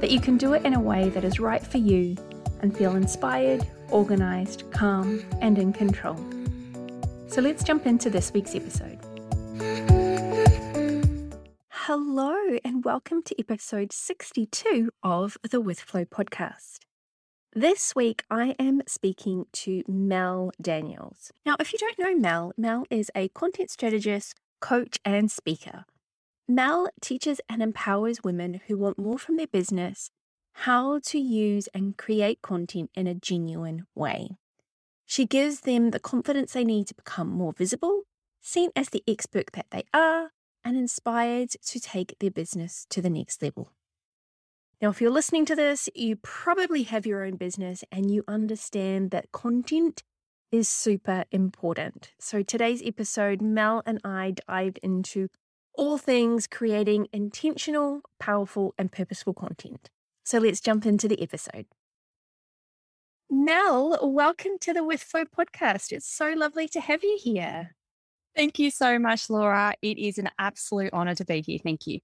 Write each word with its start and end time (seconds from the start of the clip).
that 0.00 0.10
you 0.10 0.18
can 0.20 0.38
do 0.38 0.54
it 0.54 0.64
in 0.64 0.74
a 0.74 0.80
way 0.80 1.10
that 1.10 1.24
is 1.24 1.38
right 1.38 1.64
for 1.64 1.78
you 1.78 2.16
and 2.62 2.76
feel 2.76 2.96
inspired, 2.96 3.66
organised, 3.92 4.70
calm, 4.70 5.22
and 5.42 5.58
in 5.58 5.72
control. 5.72 6.16
So 7.28 7.42
let's 7.42 7.62
jump 7.62 7.86
into 7.86 8.08
this 8.08 8.32
week's 8.32 8.54
episode. 8.54 8.98
Hello, 11.68 12.58
and 12.64 12.84
welcome 12.84 13.22
to 13.24 13.38
episode 13.38 13.92
62 13.92 14.90
of 15.02 15.36
the 15.48 15.60
With 15.60 15.80
Flow 15.80 16.06
podcast. 16.06 16.78
This 17.52 17.94
week, 17.94 18.24
I 18.30 18.54
am 18.58 18.80
speaking 18.86 19.46
to 19.52 19.82
Mel 19.86 20.52
Daniels. 20.62 21.30
Now, 21.44 21.56
if 21.60 21.72
you 21.72 21.78
don't 21.78 21.98
know 21.98 22.16
Mel, 22.16 22.52
Mel 22.56 22.84
is 22.90 23.10
a 23.14 23.28
content 23.28 23.70
strategist, 23.70 24.34
coach, 24.60 24.98
and 25.04 25.30
speaker. 25.30 25.84
Mel 26.50 26.88
teaches 27.00 27.40
and 27.48 27.62
empowers 27.62 28.24
women 28.24 28.60
who 28.66 28.76
want 28.76 28.98
more 28.98 29.20
from 29.20 29.36
their 29.36 29.46
business 29.46 30.10
how 30.52 30.98
to 30.98 31.16
use 31.16 31.68
and 31.72 31.96
create 31.96 32.42
content 32.42 32.90
in 32.96 33.06
a 33.06 33.14
genuine 33.14 33.86
way. 33.94 34.30
She 35.06 35.26
gives 35.26 35.60
them 35.60 35.92
the 35.92 36.00
confidence 36.00 36.52
they 36.52 36.64
need 36.64 36.88
to 36.88 36.94
become 36.96 37.28
more 37.30 37.52
visible, 37.52 38.02
seen 38.40 38.70
as 38.74 38.88
the 38.88 39.04
expert 39.06 39.52
that 39.52 39.66
they 39.70 39.84
are, 39.94 40.32
and 40.64 40.76
inspired 40.76 41.50
to 41.50 41.78
take 41.78 42.18
their 42.18 42.32
business 42.32 42.84
to 42.90 43.00
the 43.00 43.10
next 43.10 43.40
level. 43.44 43.70
Now, 44.82 44.90
if 44.90 45.00
you're 45.00 45.12
listening 45.12 45.44
to 45.46 45.54
this, 45.54 45.88
you 45.94 46.16
probably 46.16 46.82
have 46.82 47.06
your 47.06 47.24
own 47.24 47.36
business 47.36 47.84
and 47.92 48.10
you 48.10 48.24
understand 48.26 49.12
that 49.12 49.30
content 49.30 50.02
is 50.50 50.68
super 50.68 51.26
important. 51.30 52.10
So, 52.18 52.42
today's 52.42 52.82
episode, 52.84 53.40
Mel 53.40 53.84
and 53.86 54.00
I 54.04 54.34
dived 54.48 54.80
into 54.82 55.28
all 55.74 55.98
things 55.98 56.46
creating 56.46 57.08
intentional, 57.12 58.02
powerful, 58.18 58.74
and 58.78 58.90
purposeful 58.90 59.34
content. 59.34 59.90
So 60.24 60.38
let's 60.38 60.60
jump 60.60 60.86
into 60.86 61.08
the 61.08 61.22
episode. 61.22 61.66
Mel, 63.30 63.98
welcome 64.02 64.58
to 64.60 64.72
the 64.72 64.84
With 64.84 65.02
Flow 65.02 65.24
podcast. 65.24 65.92
It's 65.92 66.08
so 66.08 66.32
lovely 66.36 66.68
to 66.68 66.80
have 66.80 67.04
you 67.04 67.18
here. 67.22 67.76
Thank 68.36 68.58
you 68.58 68.70
so 68.70 68.98
much, 68.98 69.30
Laura. 69.30 69.74
It 69.82 69.98
is 69.98 70.18
an 70.18 70.30
absolute 70.38 70.92
honor 70.92 71.14
to 71.14 71.24
be 71.24 71.40
here. 71.40 71.58
Thank 71.62 71.86
you. 71.86 72.00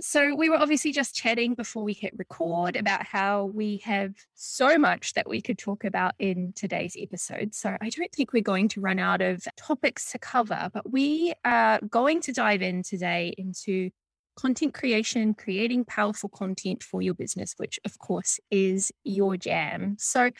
So, 0.00 0.34
we 0.34 0.48
were 0.48 0.56
obviously 0.56 0.92
just 0.92 1.14
chatting 1.14 1.54
before 1.54 1.82
we 1.82 1.92
hit 1.92 2.16
record 2.16 2.76
about 2.76 3.04
how 3.04 3.46
we 3.46 3.78
have 3.78 4.14
so 4.34 4.78
much 4.78 5.12
that 5.14 5.28
we 5.28 5.42
could 5.42 5.58
talk 5.58 5.84
about 5.84 6.14
in 6.18 6.52
today's 6.54 6.96
episode. 6.98 7.54
So, 7.54 7.76
I 7.80 7.88
don't 7.90 8.12
think 8.12 8.32
we're 8.32 8.42
going 8.42 8.68
to 8.68 8.80
run 8.80 8.98
out 8.98 9.20
of 9.20 9.44
topics 9.56 10.10
to 10.12 10.18
cover, 10.18 10.70
but 10.72 10.90
we 10.90 11.34
are 11.44 11.80
going 11.80 12.20
to 12.22 12.32
dive 12.32 12.62
in 12.62 12.82
today 12.82 13.34
into 13.36 13.90
content 14.36 14.72
creation, 14.72 15.34
creating 15.34 15.84
powerful 15.84 16.28
content 16.28 16.82
for 16.82 17.02
your 17.02 17.14
business, 17.14 17.54
which 17.56 17.78
of 17.84 17.98
course 17.98 18.40
is 18.50 18.92
your 19.04 19.36
jam. 19.36 19.96
So, 19.98 20.30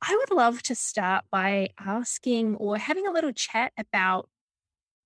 I 0.00 0.16
would 0.16 0.30
love 0.36 0.62
to 0.62 0.74
start 0.74 1.24
by 1.30 1.70
asking 1.78 2.56
or 2.56 2.78
having 2.78 3.06
a 3.06 3.12
little 3.12 3.32
chat 3.32 3.72
about 3.78 4.28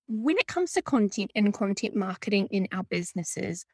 when 0.07 0.37
it 0.37 0.47
comes 0.47 0.73
to 0.73 0.81
content 0.81 1.31
and 1.35 1.53
content 1.53 1.95
marketing 1.95 2.47
in 2.51 2.67
our 2.71 2.83
businesses, 2.83 3.65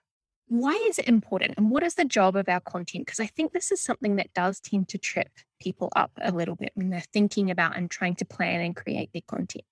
why 0.49 0.73
is 0.89 0.99
it 0.99 1.07
important 1.07 1.53
and 1.57 1.69
what 1.69 1.83
is 1.83 1.95
the 1.95 2.05
job 2.05 2.35
of 2.35 2.49
our 2.49 2.59
content? 2.59 3.05
Because 3.05 3.19
I 3.19 3.27
think 3.27 3.53
this 3.53 3.71
is 3.71 3.81
something 3.81 4.17
that 4.17 4.33
does 4.33 4.59
tend 4.59 4.89
to 4.89 4.97
trip 4.97 5.29
people 5.61 5.89
up 5.95 6.11
a 6.21 6.31
little 6.31 6.55
bit 6.55 6.71
when 6.73 6.89
they're 6.89 7.03
thinking 7.13 7.51
about 7.51 7.77
and 7.77 7.89
trying 7.89 8.15
to 8.15 8.25
plan 8.25 8.61
and 8.61 8.75
create 8.75 9.11
their 9.13 9.21
content. 9.27 9.63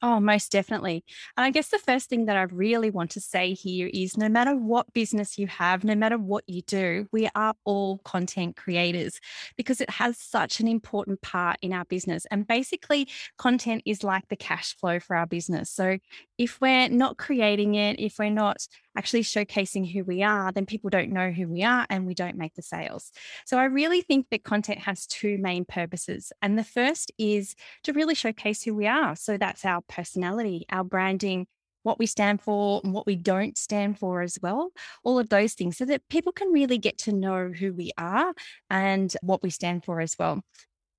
Oh, 0.00 0.20
most 0.20 0.52
definitely. 0.52 1.02
And 1.36 1.44
I 1.44 1.50
guess 1.50 1.68
the 1.68 1.78
first 1.78 2.08
thing 2.08 2.26
that 2.26 2.36
I 2.36 2.42
really 2.42 2.88
want 2.88 3.10
to 3.12 3.20
say 3.20 3.52
here 3.52 3.90
is 3.92 4.16
no 4.16 4.28
matter 4.28 4.54
what 4.54 4.92
business 4.92 5.38
you 5.38 5.48
have, 5.48 5.82
no 5.82 5.96
matter 5.96 6.16
what 6.16 6.44
you 6.46 6.62
do, 6.62 7.08
we 7.10 7.28
are 7.34 7.54
all 7.64 7.98
content 8.04 8.54
creators 8.54 9.18
because 9.56 9.80
it 9.80 9.90
has 9.90 10.16
such 10.16 10.60
an 10.60 10.68
important 10.68 11.20
part 11.20 11.56
in 11.62 11.72
our 11.72 11.84
business. 11.84 12.26
And 12.30 12.46
basically, 12.46 13.08
content 13.38 13.82
is 13.86 14.04
like 14.04 14.28
the 14.28 14.36
cash 14.36 14.76
flow 14.76 15.00
for 15.00 15.16
our 15.16 15.26
business. 15.26 15.68
So 15.68 15.98
if 16.38 16.60
we're 16.60 16.88
not 16.88 17.18
creating 17.18 17.74
it, 17.74 17.98
if 17.98 18.14
we're 18.18 18.30
not 18.30 18.58
actually 18.96 19.22
showcasing 19.22 19.92
who 19.92 20.04
we 20.04 20.22
are, 20.22 20.52
then 20.52 20.66
people 20.66 20.88
don't 20.88 21.10
know 21.10 21.30
who 21.30 21.48
we 21.48 21.64
are 21.64 21.84
and 21.90 22.06
we 22.06 22.14
don't 22.14 22.36
make 22.36 22.54
the 22.54 22.62
sales. 22.62 23.10
So 23.44 23.58
I 23.58 23.64
really 23.64 24.00
think 24.00 24.26
that 24.30 24.44
content 24.44 24.78
has 24.80 25.06
two 25.06 25.36
main 25.38 25.64
purposes. 25.64 26.32
And 26.40 26.56
the 26.56 26.64
first 26.64 27.12
is 27.18 27.54
to 27.82 27.92
really 27.92 28.14
showcase 28.14 28.62
who 28.62 28.74
we 28.74 28.86
are. 28.86 29.16
So 29.16 29.36
that's 29.36 29.64
our 29.64 29.82
personality, 29.88 30.64
our 30.70 30.84
branding, 30.84 31.46
what 31.82 31.98
we 31.98 32.06
stand 32.06 32.40
for 32.40 32.80
and 32.84 32.92
what 32.92 33.06
we 33.06 33.16
don't 33.16 33.56
stand 33.56 33.98
for 33.98 34.22
as 34.22 34.38
well, 34.42 34.70
all 35.04 35.18
of 35.18 35.28
those 35.28 35.54
things, 35.54 35.76
so 35.76 35.84
that 35.86 36.08
people 36.08 36.32
can 36.32 36.52
really 36.52 36.78
get 36.78 36.98
to 36.98 37.12
know 37.12 37.50
who 37.50 37.72
we 37.72 37.92
are 37.98 38.32
and 38.70 39.14
what 39.22 39.42
we 39.42 39.50
stand 39.50 39.84
for 39.84 40.00
as 40.00 40.14
well. 40.18 40.42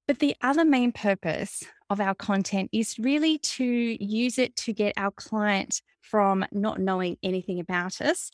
But 0.08 0.20
the 0.20 0.36
other 0.42 0.66
main 0.66 0.92
purpose 0.92 1.64
of 1.90 2.00
our 2.00 2.16
content 2.16 2.70
is 2.72 2.98
really 3.00 3.38
to 3.40 3.66
use 3.66 4.38
it 4.38 4.56
to 4.58 4.74
get 4.74 4.94
our 4.98 5.12
client 5.12 5.82
from 6.02 6.46
not 6.52 6.80
knowing 6.80 7.18
anything 7.24 7.60
about 7.60 8.02
us 8.02 8.32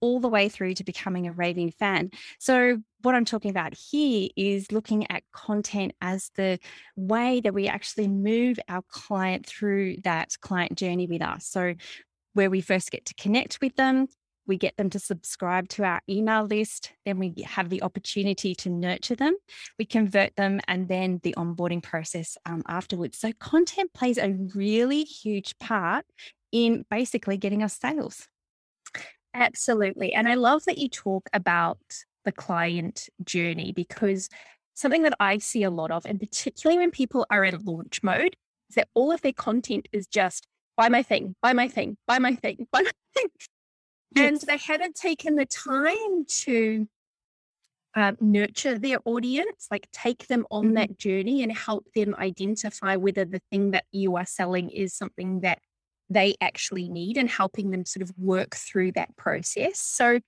all 0.00 0.20
the 0.20 0.28
way 0.28 0.48
through 0.48 0.74
to 0.74 0.84
becoming 0.84 1.26
a 1.26 1.32
raving 1.32 1.70
fan. 1.70 2.10
So, 2.38 2.78
what 3.02 3.14
I'm 3.14 3.24
talking 3.24 3.50
about 3.50 3.74
here 3.74 4.28
is 4.36 4.72
looking 4.72 5.10
at 5.10 5.22
content 5.32 5.92
as 6.00 6.30
the 6.36 6.58
way 6.96 7.40
that 7.40 7.54
we 7.54 7.68
actually 7.68 8.08
move 8.08 8.58
our 8.68 8.82
client 8.88 9.46
through 9.46 9.98
that 10.04 10.34
client 10.40 10.76
journey 10.76 11.06
with 11.06 11.22
us. 11.22 11.46
So, 11.46 11.74
where 12.34 12.50
we 12.50 12.60
first 12.60 12.90
get 12.90 13.06
to 13.06 13.14
connect 13.14 13.60
with 13.60 13.76
them, 13.76 14.08
we 14.46 14.56
get 14.56 14.76
them 14.76 14.90
to 14.90 14.98
subscribe 14.98 15.68
to 15.70 15.84
our 15.84 16.00
email 16.08 16.44
list, 16.44 16.92
then 17.04 17.18
we 17.18 17.34
have 17.46 17.70
the 17.70 17.82
opportunity 17.82 18.54
to 18.56 18.70
nurture 18.70 19.16
them, 19.16 19.36
we 19.78 19.84
convert 19.84 20.34
them, 20.36 20.60
and 20.68 20.88
then 20.88 21.20
the 21.22 21.34
onboarding 21.36 21.82
process 21.82 22.36
um, 22.46 22.62
afterwards. 22.66 23.18
So, 23.18 23.32
content 23.40 23.92
plays 23.92 24.18
a 24.18 24.32
really 24.54 25.04
huge 25.04 25.58
part 25.58 26.04
in 26.52 26.84
basically 26.90 27.36
getting 27.36 27.62
us 27.62 27.78
sales. 27.78 28.28
Absolutely. 29.34 30.14
And 30.14 30.28
I 30.28 30.34
love 30.34 30.64
that 30.64 30.78
you 30.78 30.88
talk 30.88 31.28
about 31.32 31.78
the 32.24 32.32
client 32.32 33.08
journey 33.22 33.72
because 33.72 34.28
something 34.74 35.02
that 35.02 35.14
I 35.20 35.38
see 35.38 35.62
a 35.62 35.70
lot 35.70 35.90
of, 35.90 36.06
and 36.06 36.18
particularly 36.18 36.78
when 36.78 36.90
people 36.90 37.26
are 37.30 37.44
in 37.44 37.58
launch 37.64 38.02
mode, 38.02 38.36
is 38.70 38.76
that 38.76 38.88
all 38.94 39.12
of 39.12 39.20
their 39.22 39.32
content 39.32 39.88
is 39.92 40.06
just 40.06 40.46
buy 40.76 40.88
my 40.88 41.02
thing, 41.02 41.34
buy 41.42 41.52
my 41.52 41.68
thing, 41.68 41.96
buy 42.06 42.18
my 42.18 42.34
thing, 42.34 42.66
buy 42.72 42.82
my 42.82 42.90
thing. 43.14 43.28
Yes. 44.14 44.42
And 44.42 44.48
they 44.48 44.58
haven't 44.58 44.94
taken 44.94 45.36
the 45.36 45.46
time 45.46 46.24
to 46.42 46.86
uh, 47.96 48.12
nurture 48.20 48.78
their 48.78 48.98
audience, 49.06 49.68
like 49.70 49.88
take 49.92 50.26
them 50.28 50.46
on 50.50 50.66
mm-hmm. 50.66 50.74
that 50.74 50.98
journey 50.98 51.42
and 51.42 51.50
help 51.50 51.86
them 51.94 52.14
identify 52.18 52.96
whether 52.96 53.24
the 53.24 53.40
thing 53.50 53.70
that 53.70 53.84
you 53.90 54.16
are 54.16 54.26
selling 54.26 54.70
is 54.70 54.94
something 54.94 55.40
that 55.40 55.58
they 56.10 56.36
actually 56.40 56.88
need 56.88 57.16
and 57.16 57.28
helping 57.28 57.70
them 57.70 57.84
sort 57.84 58.02
of 58.02 58.12
work 58.18 58.54
through 58.54 58.92
that 58.92 59.16
process. 59.16 59.80
So, 59.80 60.20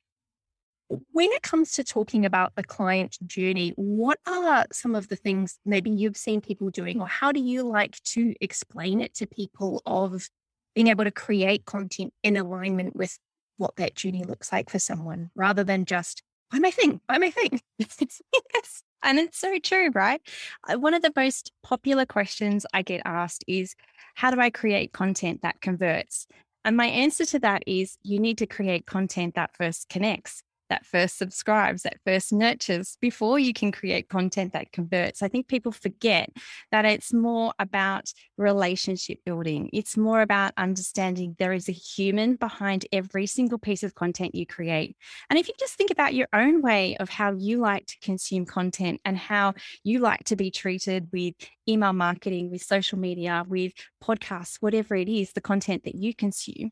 when 1.12 1.28
it 1.32 1.42
comes 1.42 1.72
to 1.72 1.84
talking 1.84 2.24
about 2.24 2.54
the 2.56 2.64
client 2.64 3.18
journey, 3.26 3.74
what 3.76 4.18
are 4.26 4.64
some 4.72 4.94
of 4.94 5.08
the 5.08 5.16
things 5.16 5.58
maybe 5.66 5.90
you've 5.90 6.16
seen 6.16 6.40
people 6.40 6.70
doing, 6.70 6.98
or 6.98 7.06
how 7.06 7.30
do 7.30 7.40
you 7.40 7.62
like 7.62 8.02
to 8.04 8.34
explain 8.40 9.02
it 9.02 9.12
to 9.16 9.26
people 9.26 9.82
of 9.84 10.26
being 10.74 10.86
able 10.86 11.04
to 11.04 11.10
create 11.10 11.66
content 11.66 12.14
in 12.22 12.38
alignment 12.38 12.96
with 12.96 13.18
what 13.58 13.76
that 13.76 13.94
journey 13.94 14.24
looks 14.24 14.50
like 14.52 14.70
for 14.70 14.78
someone 14.78 15.30
rather 15.34 15.62
than 15.62 15.84
just 15.84 16.22
buy 16.50 16.58
my 16.58 16.70
thing, 16.70 17.00
buy 17.06 17.18
my 17.18 17.30
thing? 17.30 17.60
yes. 17.78 18.82
And 19.02 19.18
it's 19.18 19.38
so 19.38 19.58
true, 19.58 19.90
right? 19.94 20.20
One 20.68 20.94
of 20.94 21.02
the 21.02 21.12
most 21.14 21.52
popular 21.62 22.04
questions 22.04 22.66
I 22.72 22.82
get 22.82 23.02
asked 23.04 23.44
is 23.46 23.74
how 24.14 24.30
do 24.30 24.40
I 24.40 24.50
create 24.50 24.92
content 24.92 25.42
that 25.42 25.60
converts? 25.60 26.26
And 26.64 26.76
my 26.76 26.86
answer 26.86 27.24
to 27.26 27.38
that 27.40 27.62
is 27.66 27.96
you 28.02 28.18
need 28.18 28.38
to 28.38 28.46
create 28.46 28.86
content 28.86 29.36
that 29.36 29.54
first 29.56 29.88
connects. 29.88 30.42
That 30.68 30.86
first 30.86 31.18
subscribes, 31.18 31.82
that 31.82 31.98
first 32.04 32.32
nurtures 32.32 32.96
before 33.00 33.38
you 33.38 33.52
can 33.52 33.72
create 33.72 34.08
content 34.08 34.52
that 34.52 34.72
converts. 34.72 35.22
I 35.22 35.28
think 35.28 35.48
people 35.48 35.72
forget 35.72 36.30
that 36.70 36.84
it's 36.84 37.12
more 37.12 37.52
about 37.58 38.12
relationship 38.36 39.18
building. 39.24 39.70
It's 39.72 39.96
more 39.96 40.20
about 40.20 40.52
understanding 40.56 41.36
there 41.38 41.52
is 41.52 41.68
a 41.68 41.72
human 41.72 42.36
behind 42.36 42.86
every 42.92 43.26
single 43.26 43.58
piece 43.58 43.82
of 43.82 43.94
content 43.94 44.34
you 44.34 44.46
create. 44.46 44.96
And 45.30 45.38
if 45.38 45.48
you 45.48 45.54
just 45.58 45.74
think 45.74 45.90
about 45.90 46.14
your 46.14 46.28
own 46.32 46.62
way 46.62 46.96
of 46.96 47.08
how 47.08 47.32
you 47.32 47.58
like 47.58 47.86
to 47.86 47.98
consume 48.00 48.46
content 48.46 49.00
and 49.04 49.16
how 49.16 49.54
you 49.84 50.00
like 50.00 50.24
to 50.24 50.36
be 50.36 50.50
treated 50.50 51.08
with 51.12 51.34
email 51.68 51.92
marketing, 51.92 52.50
with 52.50 52.62
social 52.62 52.98
media, 52.98 53.44
with 53.48 53.72
podcasts, 54.02 54.56
whatever 54.60 54.94
it 54.94 55.08
is, 55.08 55.32
the 55.32 55.40
content 55.40 55.84
that 55.84 55.94
you 55.94 56.14
consume, 56.14 56.70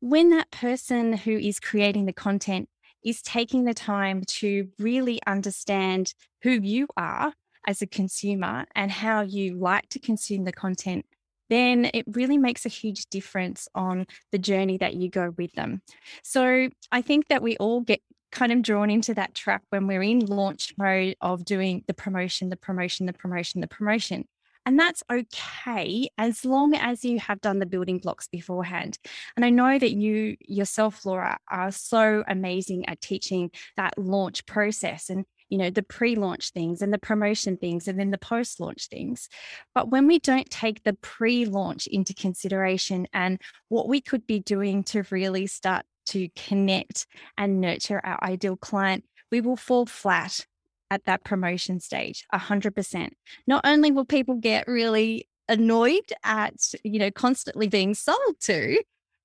when 0.00 0.30
that 0.30 0.50
person 0.50 1.12
who 1.12 1.32
is 1.32 1.60
creating 1.60 2.06
the 2.06 2.12
content 2.12 2.68
is 3.04 3.22
taking 3.22 3.64
the 3.64 3.74
time 3.74 4.22
to 4.26 4.68
really 4.78 5.20
understand 5.26 6.14
who 6.42 6.50
you 6.50 6.86
are 6.96 7.32
as 7.66 7.82
a 7.82 7.86
consumer 7.86 8.66
and 8.74 8.90
how 8.90 9.22
you 9.22 9.58
like 9.58 9.88
to 9.90 9.98
consume 9.98 10.44
the 10.44 10.52
content, 10.52 11.06
then 11.48 11.90
it 11.92 12.04
really 12.08 12.38
makes 12.38 12.64
a 12.64 12.70
huge 12.70 13.06
difference 13.06 13.68
on 13.74 14.06
the 14.30 14.38
journey 14.38 14.78
that 14.78 14.94
you 14.94 15.10
go 15.10 15.34
with 15.36 15.52
them. 15.52 15.82
So 16.22 16.68
I 16.90 17.02
think 17.02 17.28
that 17.28 17.42
we 17.42 17.56
all 17.58 17.80
get 17.80 18.00
kind 18.32 18.50
of 18.50 18.62
drawn 18.62 18.90
into 18.90 19.14
that 19.14 19.34
trap 19.34 19.62
when 19.68 19.86
we're 19.86 20.02
in 20.02 20.20
launch 20.20 20.72
mode 20.78 21.14
of 21.20 21.44
doing 21.44 21.84
the 21.86 21.94
promotion, 21.94 22.48
the 22.48 22.56
promotion, 22.56 23.06
the 23.06 23.12
promotion, 23.12 23.60
the 23.60 23.68
promotion. 23.68 24.24
And 24.64 24.78
that's 24.78 25.02
okay 25.10 26.08
as 26.18 26.44
long 26.44 26.74
as 26.74 27.04
you 27.04 27.18
have 27.18 27.40
done 27.40 27.58
the 27.58 27.66
building 27.66 27.98
blocks 27.98 28.28
beforehand. 28.28 28.98
And 29.36 29.44
I 29.44 29.50
know 29.50 29.78
that 29.78 29.92
you 29.92 30.36
yourself, 30.40 31.04
Laura, 31.04 31.38
are 31.50 31.72
so 31.72 32.22
amazing 32.28 32.88
at 32.88 33.00
teaching 33.00 33.50
that 33.76 33.94
launch 33.98 34.46
process 34.46 35.10
and 35.10 35.24
you 35.48 35.58
know 35.58 35.68
the 35.68 35.82
pre-launch 35.82 36.50
things 36.50 36.80
and 36.80 36.94
the 36.94 36.98
promotion 36.98 37.58
things 37.58 37.86
and 37.86 38.00
then 38.00 38.10
the 38.10 38.16
post-launch 38.16 38.88
things 38.88 39.28
but 39.74 39.90
when 39.90 40.06
we 40.06 40.18
don't 40.18 40.48
take 40.48 40.82
the 40.82 40.94
pre-launch 40.94 41.86
into 41.88 42.14
consideration 42.14 43.06
and 43.12 43.38
what 43.68 43.86
we 43.86 44.00
could 44.00 44.26
be 44.26 44.40
doing 44.40 44.82
to 44.82 45.04
really 45.10 45.46
start 45.46 45.84
to 46.06 46.26
connect 46.34 47.06
and 47.36 47.60
nurture 47.60 48.00
our 48.02 48.18
ideal 48.24 48.56
client 48.56 49.04
we 49.30 49.42
will 49.42 49.56
fall 49.56 49.84
flat 49.84 50.46
at 50.92 51.04
that 51.06 51.24
promotion 51.24 51.80
stage 51.80 52.26
100% 52.34 53.08
not 53.46 53.62
only 53.64 53.90
will 53.90 54.04
people 54.04 54.34
get 54.34 54.68
really 54.68 55.26
annoyed 55.48 56.12
at 56.22 56.54
you 56.84 56.98
know 56.98 57.10
constantly 57.10 57.66
being 57.66 57.94
sold 57.94 58.38
to 58.40 58.78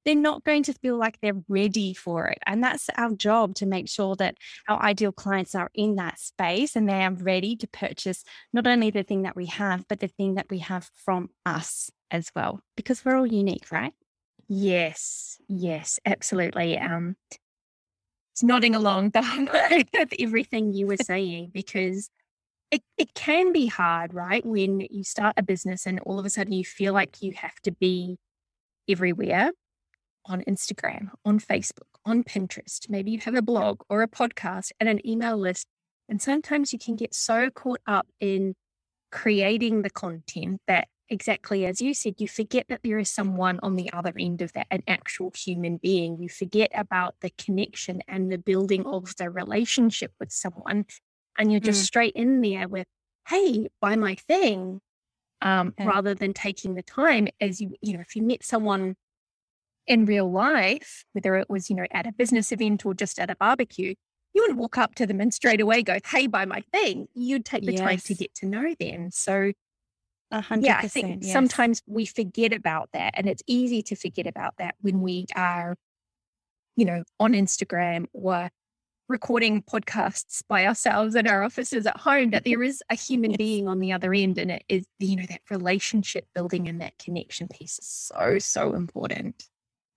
they're 0.08 0.16
not 0.16 0.46
going 0.46 0.64
to 0.64 0.74
feel 0.74 0.98
like 0.98 1.20
they're 1.20 1.44
ready 1.50 1.94
for 1.94 2.28
it. 2.28 2.38
And 2.46 2.64
that's 2.64 2.90
our 2.96 3.12
job 3.12 3.56
to 3.56 3.66
make 3.66 3.90
sure 3.90 4.16
that 4.16 4.38
our 4.70 4.82
ideal 4.82 5.12
clients 5.12 5.54
are 5.54 5.70
in 5.76 5.98
that 5.98 6.18
space 6.18 6.78
and 6.78 6.88
they 6.88 7.04
are 7.04 7.12
ready 7.12 7.58
to 7.58 7.68
purchase 7.68 8.24
not 8.54 8.68
only 8.68 8.90
the 8.90 9.04
thing 9.04 9.24
that 9.24 9.36
we 9.36 9.48
have 9.48 9.86
but 9.90 10.00
the 10.00 10.08
thing 10.08 10.36
that 10.36 10.50
we 10.50 10.60
have 10.60 10.90
from 10.96 11.30
us 11.46 11.92
as 12.10 12.32
well 12.34 12.62
because 12.78 13.04
we're 13.04 13.18
all 13.18 13.28
unique 13.28 13.70
right? 13.70 13.92
Yes 14.48 15.42
yes 15.50 16.00
absolutely. 16.06 16.80
Um 16.80 17.18
nodding 18.44 18.76
along 18.76 19.12
with 19.14 20.14
everything 20.20 20.74
you 20.74 20.88
were 20.88 20.98
saying 21.02 21.52
because 21.54 22.10
it, 22.72 22.82
it 22.98 23.14
can 23.14 23.54
be 23.54 23.68
hard, 23.68 24.14
right? 24.14 24.46
When 24.46 24.82
you 24.90 25.04
start 25.04 25.36
a 25.38 25.44
business 25.44 25.86
and 25.86 26.00
all 26.02 26.20
of 26.20 26.26
a 26.26 26.30
sudden 26.30 26.54
you 26.54 26.66
feel 26.66 26.94
like 26.94 27.22
you 27.22 27.32
have 27.34 27.56
to 27.64 27.72
be 27.72 28.18
everywhere 28.90 29.52
on 30.26 30.42
Instagram, 30.42 31.10
on 31.24 31.40
Facebook, 31.40 31.88
on 32.06 32.24
Pinterest. 32.24 32.90
Maybe 32.90 33.12
you 33.12 33.20
have 33.20 33.36
a 33.36 33.42
blog 33.42 33.82
or 33.90 34.02
a 34.02 34.08
podcast 34.08 34.72
and 34.80 34.90
an 34.90 35.06
email 35.08 35.38
list. 35.38 35.68
And 36.10 36.22
sometimes 36.22 36.74
you 36.74 36.80
can 36.80 36.96
get 36.96 37.14
so 37.14 37.50
caught 37.50 37.82
up 37.88 38.08
in 38.20 38.56
creating 39.12 39.82
the 39.82 39.90
content 39.90 40.62
that 40.68 40.88
exactly 41.10 41.66
as 41.66 41.82
you 41.82 41.94
said, 41.94 42.16
you 42.18 42.28
forget 42.28 42.66
that 42.70 42.82
there 42.84 42.98
is 42.98 43.10
someone 43.10 43.60
on 43.64 43.76
the 43.76 43.92
other 43.94 44.14
end 44.18 44.42
of 44.42 44.54
that, 44.54 44.68
an 44.72 44.84
actual 44.88 45.32
human 45.36 45.78
being. 45.78 46.18
You 46.20 46.30
forget 46.30 46.72
about 46.74 47.16
the 47.22 47.32
connection 47.38 48.02
and 48.08 48.32
the 48.32 48.38
building 48.38 48.86
of 48.86 49.16
the 49.18 49.30
relationship 49.30 50.12
with 50.20 50.32
someone. 50.32 50.86
And 51.38 51.52
you're 51.52 51.62
just 51.62 51.84
mm. 51.84 51.86
straight 51.86 52.14
in 52.16 52.42
there 52.42 52.68
with, 52.68 52.88
hey, 53.28 53.68
buy 53.82 53.96
my 53.96 54.16
thing. 54.16 54.82
Um, 55.40 55.76
okay. 55.80 55.88
rather 55.88 56.16
than 56.16 56.34
taking 56.34 56.74
the 56.74 56.82
time 56.82 57.28
as 57.40 57.62
you, 57.62 57.76
you 57.80 57.94
know, 57.94 58.00
if 58.00 58.16
you 58.16 58.24
met 58.24 58.44
someone 58.44 58.96
in 59.86 60.06
real 60.06 60.32
life, 60.32 61.06
whether 61.14 61.36
it 61.36 61.48
was, 61.48 61.70
you 61.70 61.76
know, 61.76 61.86
at 61.92 62.08
a 62.08 62.12
business 62.12 62.52
event 62.52 62.88
or 62.88 62.96
just 62.96 63.20
at 63.20 63.30
a 63.30 63.36
barbecue, 63.36 63.94
you 64.34 64.42
wouldn't 64.42 64.60
walk 64.60 64.80
up 64.80 64.96
to 64.96 65.06
them 65.06 65.22
and 65.22 65.34
straight 65.34 65.62
away 65.62 65.84
go, 65.84 66.00
Hey, 66.06 66.28
buy 66.28 66.46
my 66.46 66.62
thing. 66.72 67.08
You'd 67.14 67.46
take 67.46 67.66
the 67.66 67.74
yes. 67.74 67.82
time 67.82 67.98
to 67.98 68.14
get 68.16 68.34
to 68.36 68.46
know 68.48 68.74
them. 68.80 69.10
So 69.12 69.54
100%, 70.34 70.64
yeah, 70.64 70.80
I 70.84 70.88
think 70.88 71.24
yes. 71.24 71.32
sometimes 71.32 71.82
we 71.88 72.06
forget 72.06 72.54
about 72.54 72.90
that. 72.94 73.14
And 73.16 73.28
it's 73.28 73.44
easy 73.48 73.82
to 73.84 73.96
forget 73.96 74.28
about 74.28 74.56
that 74.58 74.76
when 74.82 75.02
we 75.02 75.26
are, 75.36 75.76
you 76.76 76.86
know, 76.86 77.04
on 77.20 77.34
Instagram 77.34 78.06
or 78.14 78.50
recording 79.10 79.62
podcasts 79.62 80.44
by 80.50 80.66
ourselves 80.66 81.16
in 81.16 81.28
our 81.28 81.44
offices 81.44 81.86
at 81.86 81.98
home, 81.98 82.32
that 82.32 82.44
there 82.44 82.62
is 82.62 82.84
a 82.90 82.96
human 82.96 83.32
yes. 83.32 83.38
being 83.38 83.68
on 83.68 83.80
the 83.80 83.94
other 83.94 84.14
end. 84.14 84.38
And 84.38 84.52
it 84.52 84.64
is, 84.68 84.86
you 85.00 85.16
know, 85.16 85.26
that 85.30 85.42
relationship 85.50 86.26
building 86.36 86.68
and 86.68 86.82
that 86.82 86.98
connection 87.00 87.48
piece 87.48 87.80
is 87.80 87.88
so, 87.88 88.38
so 88.40 88.74
important. 88.74 89.46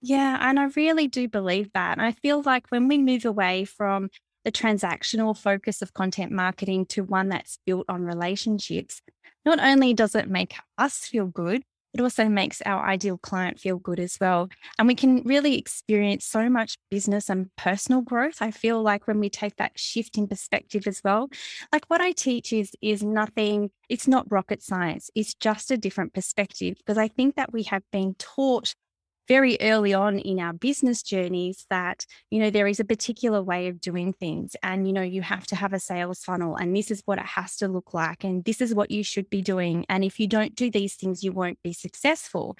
Yeah. 0.00 0.38
And 0.41 0.59
I 0.59 0.65
really 0.77 1.09
do 1.09 1.29
believe 1.29 1.73
that. 1.75 1.99
And 1.99 2.06
I 2.06 2.12
feel 2.12 2.43
like 2.43 2.69
when 2.69 2.88
we 2.88 2.99
move 2.99 3.25
away 3.25 3.65
from 3.65 4.11
the 4.44 4.53
transactional 4.53 5.37
focus 5.37 5.82
of 5.82 5.93
content 5.93 6.32
marketing 6.32 6.87
to 6.87 7.03
one 7.03 7.29
that's 7.29 7.59
built 7.67 7.85
on 7.88 8.03
relationships, 8.03 9.03
not 9.44 9.60
only 9.60 9.94
does 9.94 10.14
it 10.14 10.28
make 10.28 10.54
us 10.78 10.98
feel 10.98 11.26
good, 11.26 11.62
it 11.92 12.00
also 12.00 12.28
makes 12.28 12.62
our 12.62 12.87
ideal 12.87 13.19
client 13.19 13.58
feel 13.58 13.78
good 13.78 13.98
as 13.98 14.16
well. 14.20 14.48
And 14.78 14.87
we 14.87 14.94
can 14.94 15.22
really 15.25 15.58
experience 15.58 16.25
so 16.25 16.48
much 16.48 16.76
business 16.90 17.28
and 17.28 17.50
personal 17.56 18.00
growth. 18.00 18.37
I 18.40 18.52
feel 18.52 18.81
like 18.81 19.06
when 19.06 19.19
we 19.19 19.28
take 19.28 19.56
that 19.56 19.78
shift 19.78 20.16
in 20.16 20.28
perspective 20.28 20.87
as 20.87 21.00
well, 21.02 21.28
like 21.72 21.87
what 21.88 22.00
I 22.00 22.12
teach 22.12 22.52
is 22.52 22.70
is 22.81 23.02
nothing, 23.02 23.70
it's 23.88 24.06
not 24.06 24.31
rocket 24.31 24.62
science. 24.62 25.10
It's 25.14 25.34
just 25.34 25.70
a 25.70 25.76
different 25.76 26.14
perspective 26.14 26.76
because 26.78 26.98
I 26.98 27.08
think 27.08 27.34
that 27.34 27.52
we 27.52 27.64
have 27.64 27.82
been 27.90 28.14
taught 28.19 28.75
very 29.31 29.56
early 29.61 29.94
on 29.94 30.19
in 30.19 30.41
our 30.41 30.53
business 30.53 31.05
journeys 31.05 31.65
that, 31.71 32.05
you 32.31 32.41
know, 32.41 32.50
there 32.50 32.67
is 32.67 32.81
a 32.81 32.85
particular 32.85 33.41
way 33.41 33.69
of 33.69 33.81
doing 33.81 34.12
things. 34.12 34.56
And, 34.61 34.88
you 34.88 34.93
know, 34.93 35.03
you 35.03 35.23
have 35.23 35.47
to 35.47 35.55
have 35.55 35.73
a 35.73 35.79
sales 35.79 36.25
funnel 36.25 36.56
and 36.56 36.75
this 36.75 36.91
is 36.91 37.00
what 37.05 37.19
it 37.19 37.27
has 37.27 37.55
to 37.59 37.69
look 37.69 37.94
like. 37.94 38.25
And 38.25 38.44
this 38.44 38.61
is 38.61 38.75
what 38.75 38.91
you 38.91 39.05
should 39.05 39.31
be 39.31 39.41
doing. 39.41 39.87
And 39.88 40.03
if 40.03 40.19
you 40.19 40.27
don't 40.27 40.56
do 40.56 40.69
these 40.69 40.97
things, 40.97 41.23
you 41.23 41.31
won't 41.31 41.62
be 41.62 41.73
successful. 41.73 42.56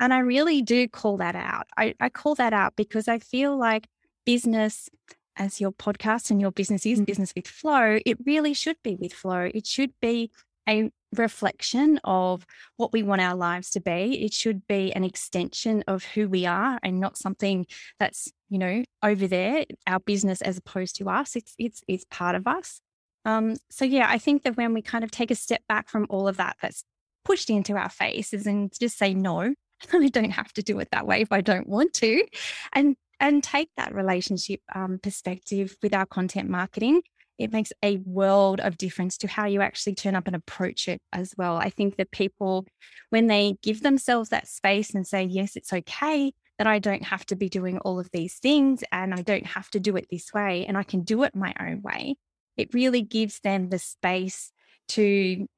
And 0.00 0.14
I 0.14 0.20
really 0.20 0.62
do 0.62 0.88
call 0.88 1.18
that 1.18 1.36
out. 1.36 1.66
I, 1.76 1.94
I 2.00 2.08
call 2.08 2.34
that 2.36 2.54
out 2.54 2.74
because 2.74 3.06
I 3.06 3.18
feel 3.18 3.58
like 3.58 3.86
business 4.24 4.88
as 5.36 5.60
your 5.60 5.72
podcast 5.72 6.30
and 6.30 6.40
your 6.40 6.52
business 6.52 6.86
is 6.86 7.00
mm. 7.00 7.04
business 7.04 7.34
with 7.36 7.48
flow, 7.48 7.98
it 8.06 8.16
really 8.24 8.54
should 8.54 8.78
be 8.82 8.96
with 8.96 9.12
flow. 9.12 9.50
It 9.54 9.66
should 9.66 9.92
be 10.00 10.30
a 10.66 10.90
reflection 11.14 12.00
of 12.04 12.46
what 12.76 12.92
we 12.92 13.02
want 13.02 13.20
our 13.20 13.34
lives 13.34 13.70
to 13.70 13.80
be. 13.80 14.24
It 14.24 14.32
should 14.32 14.66
be 14.66 14.92
an 14.92 15.04
extension 15.04 15.84
of 15.86 16.04
who 16.04 16.28
we 16.28 16.46
are 16.46 16.78
and 16.82 17.00
not 17.00 17.16
something 17.16 17.66
that's, 17.98 18.32
you 18.48 18.58
know, 18.58 18.84
over 19.02 19.26
there, 19.26 19.64
our 19.86 20.00
business 20.00 20.42
as 20.42 20.58
opposed 20.58 20.96
to 20.96 21.08
us. 21.08 21.36
It's 21.36 21.54
it's 21.58 21.82
it's 21.88 22.04
part 22.10 22.34
of 22.36 22.46
us. 22.46 22.80
Um, 23.24 23.56
so 23.70 23.84
yeah, 23.84 24.06
I 24.08 24.18
think 24.18 24.42
that 24.42 24.56
when 24.56 24.74
we 24.74 24.82
kind 24.82 25.04
of 25.04 25.10
take 25.10 25.30
a 25.30 25.34
step 25.34 25.62
back 25.68 25.88
from 25.88 26.06
all 26.10 26.28
of 26.28 26.36
that 26.36 26.56
that's 26.60 26.84
pushed 27.24 27.48
into 27.48 27.76
our 27.76 27.88
faces 27.88 28.46
and 28.46 28.70
just 28.78 28.98
say 28.98 29.14
no, 29.14 29.54
I 29.92 30.08
don't 30.08 30.30
have 30.30 30.52
to 30.54 30.62
do 30.62 30.78
it 30.78 30.88
that 30.92 31.06
way 31.06 31.20
if 31.20 31.32
I 31.32 31.40
don't 31.40 31.68
want 31.68 31.94
to. 31.94 32.24
And 32.72 32.96
and 33.20 33.42
take 33.42 33.70
that 33.76 33.94
relationship 33.94 34.60
um, 34.74 34.98
perspective 35.02 35.76
with 35.82 35.94
our 35.94 36.04
content 36.04 36.50
marketing 36.50 37.00
it 37.38 37.52
makes 37.52 37.72
a 37.82 37.96
world 37.98 38.60
of 38.60 38.78
difference 38.78 39.18
to 39.18 39.28
how 39.28 39.46
you 39.46 39.60
actually 39.60 39.94
turn 39.94 40.14
up 40.14 40.26
and 40.26 40.36
approach 40.36 40.88
it 40.88 41.00
as 41.12 41.34
well. 41.36 41.56
I 41.56 41.70
think 41.70 41.96
that 41.96 42.10
people, 42.10 42.66
when 43.10 43.26
they 43.26 43.56
give 43.62 43.82
themselves 43.82 44.30
that 44.30 44.48
space 44.48 44.94
and 44.94 45.06
say, 45.06 45.24
yes, 45.24 45.56
it's 45.56 45.72
okay 45.72 46.32
that 46.58 46.66
I 46.66 46.78
don't 46.78 47.04
have 47.04 47.26
to 47.26 47.36
be 47.36 47.48
doing 47.48 47.78
all 47.78 47.98
of 47.98 48.10
these 48.12 48.34
things 48.34 48.84
and 48.92 49.12
I 49.12 49.22
don't 49.22 49.46
have 49.46 49.68
to 49.70 49.80
do 49.80 49.96
it 49.96 50.06
this 50.10 50.32
way 50.32 50.64
and 50.66 50.78
I 50.78 50.84
can 50.84 51.02
do 51.02 51.24
it 51.24 51.34
my 51.34 51.52
own 51.58 51.82
way, 51.82 52.16
it 52.56 52.72
really 52.72 53.02
gives 53.02 53.40
them 53.40 53.70
the 53.70 53.78
space 53.78 54.52
to 54.90 55.48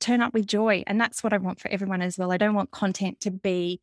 turn 0.00 0.20
up 0.20 0.34
with 0.34 0.46
joy. 0.46 0.82
And 0.86 1.00
that's 1.00 1.22
what 1.22 1.32
I 1.32 1.38
want 1.38 1.60
for 1.60 1.68
everyone 1.68 2.02
as 2.02 2.18
well. 2.18 2.32
I 2.32 2.36
don't 2.36 2.54
want 2.54 2.72
content 2.72 3.20
to 3.20 3.30
be 3.30 3.80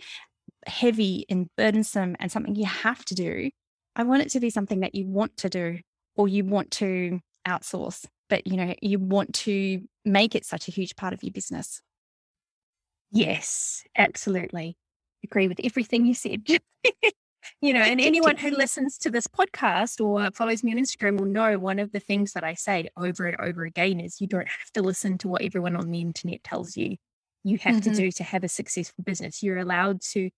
heavy 0.68 1.26
and 1.30 1.48
burdensome 1.56 2.18
and 2.20 2.32
something 2.32 2.56
you 2.56 2.66
have 2.66 3.06
to 3.06 3.16
do. 3.16 3.50
I 3.96 4.04
want 4.04 4.24
it 4.24 4.30
to 4.32 4.40
be 4.40 4.50
something 4.50 4.82
that 4.82 4.96
you 4.96 5.08
want 5.08 5.38
to 5.38 5.50
do 5.50 5.80
or 6.16 6.28
you 6.28 6.44
want 6.44 6.72
to 6.72 7.20
outsource, 7.50 8.06
but 8.30 8.48
you 8.48 8.58
know, 8.58 8.74
you 8.82 9.00
want 9.00 9.34
to 9.34 9.82
make 10.06 10.36
it 10.36 10.46
such 10.46 10.68
a 10.68 10.72
huge 10.72 10.96
part 10.96 11.14
of 11.14 11.24
your 11.24 11.32
business. 11.32 11.82
Yes, 13.12 13.84
absolutely. 13.98 14.78
Agree 15.24 15.48
with 15.48 15.60
everything 15.64 16.06
you 16.06 16.14
said. 16.14 16.46
You 17.62 17.74
know, 17.74 17.82
and 17.82 18.00
anyone 18.00 18.38
who 18.38 18.52
listens 18.52 18.98
to 19.00 19.10
this 19.10 19.28
podcast 19.28 20.04
or 20.04 20.30
follows 20.32 20.64
me 20.64 20.72
on 20.72 20.78
Instagram 20.78 21.18
will 21.18 21.26
know 21.26 21.58
one 21.58 21.80
of 21.80 21.92
the 21.92 22.00
things 22.00 22.34
that 22.34 22.44
I 22.44 22.54
say 22.54 22.90
over 22.98 23.26
and 23.26 23.40
over 23.40 23.64
again 23.64 24.00
is 24.00 24.22
you 24.22 24.28
don't 24.28 24.48
have 24.48 24.72
to 24.74 24.82
listen 24.82 25.18
to 25.20 25.28
what 25.28 25.42
everyone 25.42 25.76
on 25.76 25.90
the 25.90 26.02
internet 26.02 26.44
tells 26.44 26.78
you. 26.78 26.98
You 27.44 27.58
have 27.60 27.78
mm-hmm. 27.78 27.92
to 27.92 27.96
do 27.96 28.12
to 28.12 28.24
have 28.24 28.44
a 28.44 28.50
successful 28.50 29.04
business. 29.04 29.42
You're 29.42 29.58
allowed 29.58 30.02
to 30.12 30.30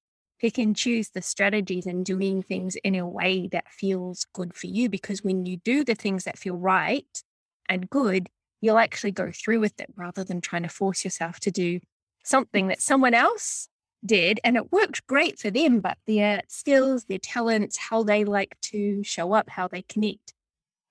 pick 0.42 0.58
and 0.58 0.76
choose 0.76 1.10
the 1.10 1.22
strategies 1.22 1.86
and 1.86 2.04
doing 2.04 2.42
things 2.42 2.76
in 2.84 2.96
a 2.96 3.08
way 3.08 3.48
that 3.52 3.72
feels 3.72 4.26
good 4.34 4.56
for 4.56 4.66
you. 4.66 4.90
Because 4.90 5.24
when 5.24 5.46
you 5.46 5.58
do 5.58 5.84
the 5.84 5.94
things 5.94 6.24
that 6.24 6.40
feel 6.40 6.56
right 6.56 7.24
and 7.70 7.90
good, 7.90 8.28
you'll 8.60 8.80
actually 8.80 9.12
go 9.12 9.32
through 9.32 9.60
with 9.60 9.80
it 9.80 9.90
rather 9.96 10.24
than 10.24 10.42
trying 10.42 10.64
to 10.64 10.70
force 10.70 11.04
yourself 11.04 11.40
to 11.42 11.52
do 11.52 11.80
something 12.24 12.68
that 12.68 12.82
someone 12.82 13.14
else 13.14 13.68
did 14.04 14.40
and 14.44 14.58
it 14.58 14.72
worked 14.72 15.06
great 15.06 15.38
for 15.38 15.52
them, 15.52 15.80
but 15.80 15.98
their 16.08 16.42
skills, 16.48 17.06
their 17.06 17.20
talents, 17.20 17.78
how 17.78 18.02
they 18.02 18.26
like 18.26 18.56
to 18.62 19.04
show 19.04 19.34
up, 19.34 19.50
how 19.50 19.68
they 19.68 19.84
connect 19.84 20.34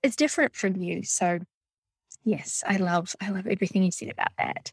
is 0.02 0.14
different 0.14 0.54
from 0.54 0.76
you. 0.76 1.02
So 1.02 1.40
yes, 2.24 2.62
I 2.66 2.76
love 2.76 3.14
I 3.20 3.30
love 3.30 3.48
everything 3.48 3.82
you 3.82 3.90
said 3.90 4.10
about 4.10 4.30
that. 4.38 4.72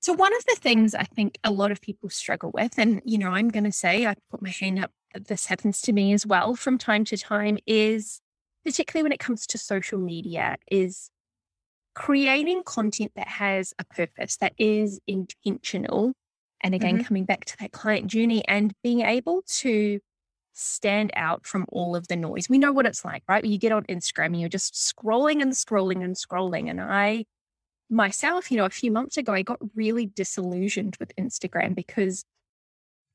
So 0.00 0.12
one 0.12 0.34
of 0.34 0.44
the 0.46 0.56
things 0.56 0.94
I 0.94 1.04
think 1.04 1.38
a 1.42 1.50
lot 1.50 1.72
of 1.72 1.80
people 1.80 2.08
struggle 2.08 2.50
with, 2.52 2.78
and 2.78 3.02
you 3.04 3.18
know, 3.18 3.30
I'm 3.30 3.48
gonna 3.48 3.72
say 3.72 4.06
I 4.06 4.14
put 4.30 4.42
my 4.42 4.50
hand 4.50 4.84
up 4.84 4.92
this 5.14 5.46
happens 5.46 5.80
to 5.82 5.92
me 5.92 6.12
as 6.12 6.26
well 6.26 6.54
from 6.54 6.78
time 6.78 7.04
to 7.06 7.16
time, 7.16 7.58
is 7.66 8.20
particularly 8.64 9.02
when 9.02 9.12
it 9.12 9.20
comes 9.20 9.46
to 9.46 9.58
social 9.58 9.98
media, 9.98 10.56
is 10.70 11.10
creating 11.94 12.62
content 12.64 13.12
that 13.16 13.28
has 13.28 13.72
a 13.78 13.84
purpose, 13.84 14.36
that 14.36 14.52
is 14.58 15.00
intentional. 15.06 16.12
And 16.60 16.74
again, 16.74 16.96
mm-hmm. 16.96 17.04
coming 17.04 17.24
back 17.24 17.44
to 17.46 17.56
that 17.60 17.72
client 17.72 18.08
journey 18.08 18.46
and 18.46 18.72
being 18.82 19.00
able 19.00 19.42
to 19.60 20.00
stand 20.52 21.12
out 21.14 21.46
from 21.46 21.64
all 21.70 21.94
of 21.94 22.08
the 22.08 22.16
noise. 22.16 22.48
We 22.48 22.58
know 22.58 22.72
what 22.72 22.86
it's 22.86 23.04
like, 23.04 23.22
right? 23.28 23.42
When 23.42 23.52
you 23.52 23.58
get 23.58 23.72
on 23.72 23.84
Instagram 23.84 24.26
and 24.26 24.40
you're 24.40 24.48
just 24.48 24.74
scrolling 24.74 25.40
and 25.40 25.52
scrolling 25.52 26.04
and 26.04 26.16
scrolling. 26.16 26.68
And 26.68 26.80
I 26.80 27.26
myself, 27.90 28.50
you 28.50 28.56
know, 28.56 28.64
a 28.64 28.70
few 28.70 28.90
months 28.90 29.16
ago, 29.16 29.32
I 29.32 29.42
got 29.42 29.58
really 29.74 30.06
disillusioned 30.06 30.96
with 31.00 31.14
Instagram 31.16 31.74
because 31.74 32.24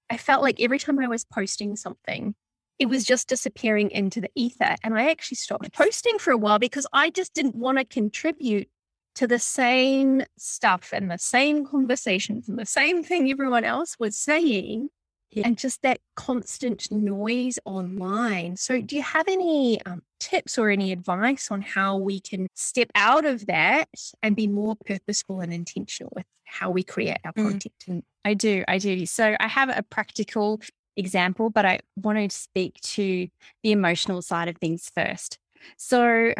I 0.09 0.17
felt 0.17 0.41
like 0.41 0.59
every 0.59 0.79
time 0.79 0.99
I 0.99 1.07
was 1.07 1.25
posting 1.25 1.75
something, 1.75 2.35
it 2.79 2.87
was 2.87 3.05
just 3.05 3.27
disappearing 3.27 3.91
into 3.91 4.19
the 4.19 4.31
ether. 4.35 4.75
And 4.83 4.97
I 4.97 5.09
actually 5.09 5.35
stopped 5.35 5.73
posting 5.73 6.19
for 6.19 6.31
a 6.31 6.37
while 6.37 6.59
because 6.59 6.87
I 6.93 7.09
just 7.09 7.33
didn't 7.33 7.55
want 7.55 7.77
to 7.77 7.85
contribute 7.85 8.67
to 9.15 9.27
the 9.27 9.39
same 9.39 10.23
stuff 10.37 10.91
and 10.91 11.09
the 11.09 11.19
same 11.19 11.65
conversations 11.65 12.49
and 12.49 12.57
the 12.57 12.65
same 12.65 13.03
thing 13.03 13.29
everyone 13.29 13.63
else 13.63 13.95
was 13.99 14.17
saying. 14.17 14.89
Yeah. 15.35 15.47
And 15.47 15.57
just 15.57 15.81
that 15.81 15.99
constant 16.15 16.91
noise 16.91 17.57
online. 17.65 18.55
So, 18.57 18.81
do 18.81 18.95
you 18.95 19.01
have 19.01 19.27
any 19.27 19.83
um, 19.85 20.03
tips 20.19 20.57
or 20.57 20.69
any 20.69 20.91
advice 20.91 21.49
on 21.49 21.61
how 21.61 21.97
we 21.97 22.19
can 22.19 22.47
step 22.53 22.91
out 22.93 23.25
of 23.25 23.47
that 23.47 23.89
and 24.21 24.35
be 24.35 24.47
more 24.47 24.75
purposeful 24.85 25.41
and 25.41 25.51
intentional 25.51 26.11
with 26.15 26.25
how 26.43 26.69
we 26.69 26.83
create 26.83 27.17
our 27.25 27.33
mm. 27.33 27.49
content? 27.49 28.05
I 28.23 28.35
do. 28.35 28.63
I 28.67 28.77
do. 28.77 29.05
So, 29.07 29.35
I 29.39 29.47
have 29.47 29.69
a 29.69 29.83
practical 29.83 30.61
example, 30.95 31.49
but 31.49 31.65
I 31.65 31.79
want 31.95 32.19
to 32.19 32.35
speak 32.35 32.79
to 32.81 33.27
the 33.63 33.71
emotional 33.71 34.21
side 34.21 34.47
of 34.49 34.57
things 34.57 34.91
first. 34.95 35.39
So, 35.77 36.33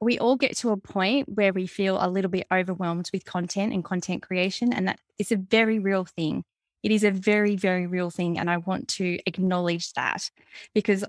we 0.00 0.18
all 0.18 0.36
get 0.36 0.56
to 0.58 0.70
a 0.70 0.76
point 0.76 1.28
where 1.28 1.52
we 1.52 1.66
feel 1.66 1.98
a 2.00 2.10
little 2.10 2.30
bit 2.30 2.46
overwhelmed 2.52 3.08
with 3.12 3.24
content 3.24 3.72
and 3.72 3.84
content 3.84 4.22
creation, 4.22 4.72
and 4.72 4.88
that 4.88 4.98
is 5.18 5.30
a 5.30 5.36
very 5.36 5.78
real 5.78 6.04
thing. 6.04 6.44
It 6.84 6.92
is 6.92 7.02
a 7.02 7.10
very, 7.10 7.56
very 7.56 7.86
real 7.86 8.10
thing. 8.10 8.38
And 8.38 8.48
I 8.48 8.58
want 8.58 8.86
to 8.88 9.18
acknowledge 9.26 9.92
that 9.94 10.30
because 10.74 11.04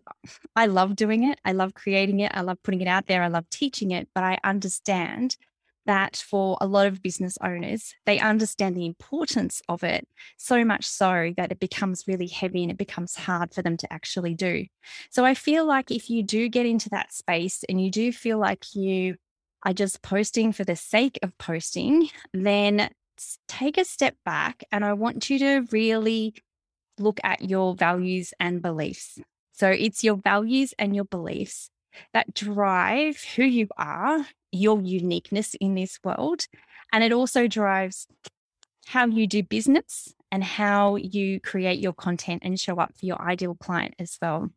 I 0.56 0.66
love 0.66 0.96
doing 0.96 1.30
it. 1.30 1.40
I 1.46 1.52
love 1.52 1.76
creating 1.76 2.22
it. 2.22 2.32
I 2.34 2.42
love 2.42 2.58
putting 2.64 2.82
it 2.82 2.88
out 2.88 3.06
there. 3.06 3.22
I 3.22 3.28
love 3.28 3.50
teaching 3.52 3.92
it. 3.92 4.08
But 4.16 4.24
I 4.24 4.40
understand 4.44 5.36
that 5.86 6.16
for 6.16 6.58
a 6.62 6.66
lot 6.66 6.88
of 6.88 7.02
business 7.02 7.38
owners, 7.44 7.94
they 8.06 8.20
understand 8.20 8.76
the 8.76 8.86
importance 8.86 9.62
of 9.70 9.84
it 9.84 10.08
so 10.38 10.66
much 10.66 10.86
so 10.86 11.34
that 11.38 11.52
it 11.52 11.60
becomes 11.60 12.06
really 12.08 12.28
heavy 12.28 12.64
and 12.64 12.72
it 12.72 12.78
becomes 12.78 13.16
hard 13.16 13.54
for 13.54 13.62
them 13.62 13.78
to 13.78 13.94
actually 13.94 14.34
do. 14.34 14.66
So 15.12 15.26
I 15.26 15.34
feel 15.34 15.66
like 15.66 15.92
if 15.92 16.10
you 16.10 16.24
do 16.24 16.50
get 16.50 16.66
into 16.66 16.90
that 16.90 17.14
space 17.14 17.64
and 17.70 17.84
you 17.84 17.92
do 17.92 18.12
feel 18.12 18.40
like 18.40 18.74
you 18.74 19.18
are 19.64 19.74
just 19.74 20.02
posting 20.02 20.54
for 20.54 20.64
the 20.64 20.76
sake 20.76 21.20
of 21.22 21.38
posting, 21.38 22.10
then 22.34 22.90
take 23.48 23.78
a 23.78 23.86
step 23.86 24.16
back 24.26 24.64
and 24.72 24.84
I 24.86 24.94
want 24.94 25.30
you 25.30 25.40
to 25.40 25.66
really 25.72 26.36
look 26.98 27.20
at 27.24 27.50
your 27.50 27.76
values 27.76 28.34
and 28.40 28.62
beliefs. 28.62 29.20
So 29.54 29.70
it's 29.70 30.04
your 30.04 30.16
values 30.16 30.74
and 30.78 30.96
your 30.96 31.06
beliefs 31.06 31.70
that 32.14 32.34
drive 32.34 33.22
who 33.36 33.44
you 33.44 33.68
are 33.78 34.26
your 34.56 34.82
uniqueness 34.82 35.56
in 35.60 35.76
this 35.76 36.00
world. 36.04 36.48
And 36.92 37.04
it 37.04 37.12
also 37.12 37.48
drives 37.48 38.08
how 38.88 39.08
you 39.08 39.28
do 39.28 39.44
business 39.44 40.14
and 40.32 40.44
how 40.44 40.96
you 40.96 41.40
create 41.40 41.80
your 41.80 41.94
content 41.94 42.44
and 42.46 42.60
show 42.60 42.78
up 42.78 42.94
for 42.98 43.06
your 43.06 43.22
ideal 43.22 43.56
client 43.56 43.96
as 44.00 44.18
well. 44.22 44.50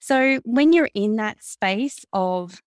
So 0.00 0.40
when 0.44 0.72
you're 0.72 0.90
in 0.94 1.16
that 1.16 1.42
space 1.42 2.04
of, 2.12 2.60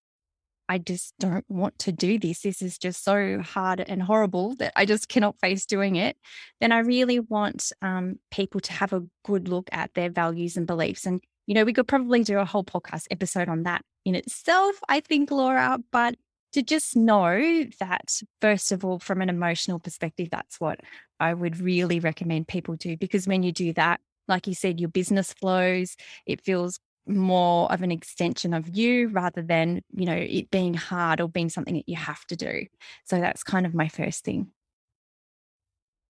I 0.69 0.77
just 0.77 1.15
don't 1.19 1.45
want 1.49 1.79
to 1.79 1.91
do 1.91 2.19
this, 2.19 2.41
this 2.41 2.61
is 2.61 2.77
just 2.77 3.03
so 3.03 3.41
hard 3.41 3.81
and 3.81 4.03
horrible 4.03 4.55
that 4.57 4.71
I 4.75 4.85
just 4.85 5.09
cannot 5.09 5.39
face 5.39 5.65
doing 5.65 5.95
it, 5.95 6.15
then 6.61 6.71
I 6.71 6.79
really 6.79 7.19
want 7.19 7.71
um, 7.81 8.19
people 8.29 8.61
to 8.61 8.73
have 8.73 8.93
a 8.93 9.03
good 9.25 9.47
look 9.47 9.67
at 9.71 9.95
their 9.95 10.11
values 10.11 10.57
and 10.57 10.67
beliefs. 10.67 11.07
And, 11.07 11.21
you 11.47 11.55
know, 11.55 11.65
we 11.65 11.73
could 11.73 11.87
probably 11.87 12.23
do 12.23 12.37
a 12.37 12.45
whole 12.45 12.63
podcast 12.63 13.07
episode 13.09 13.49
on 13.49 13.63
that 13.63 13.81
in 14.05 14.13
itself, 14.13 14.75
I 14.87 14.99
think, 14.99 15.31
Laura, 15.31 15.79
but 15.91 16.15
to 16.53 16.61
just 16.61 16.95
know 16.95 17.65
that, 17.79 18.21
first 18.39 18.71
of 18.71 18.85
all, 18.85 18.99
from 18.99 19.21
an 19.21 19.29
emotional 19.29 19.79
perspective, 19.79 20.29
that's 20.31 20.59
what 20.59 20.79
I 21.19 21.33
would 21.33 21.59
really 21.59 21.99
recommend 21.99 22.47
people 22.47 22.75
do. 22.75 22.95
Because 22.95 23.27
when 23.27 23.43
you 23.43 23.51
do 23.51 23.73
that, 23.73 24.01
like 24.27 24.47
you 24.47 24.53
said, 24.53 24.79
your 24.79 24.89
business 24.89 25.33
flows, 25.33 25.95
it 26.25 26.41
feels 26.41 26.79
more 27.09 27.71
of 27.71 27.81
an 27.81 27.91
extension 27.91 28.53
of 28.53 28.77
you 28.77 29.09
rather 29.09 29.41
than, 29.41 29.81
you 29.95 30.05
know, 30.05 30.15
it 30.15 30.51
being 30.51 30.73
hard 30.73 31.19
or 31.19 31.27
being 31.27 31.49
something 31.49 31.75
that 31.75 31.89
you 31.89 31.95
have 31.95 32.23
to 32.25 32.35
do. 32.35 32.65
So 33.05 33.19
that's 33.19 33.43
kind 33.43 33.65
of 33.65 33.73
my 33.73 33.87
first 33.87 34.23
thing. 34.23 34.51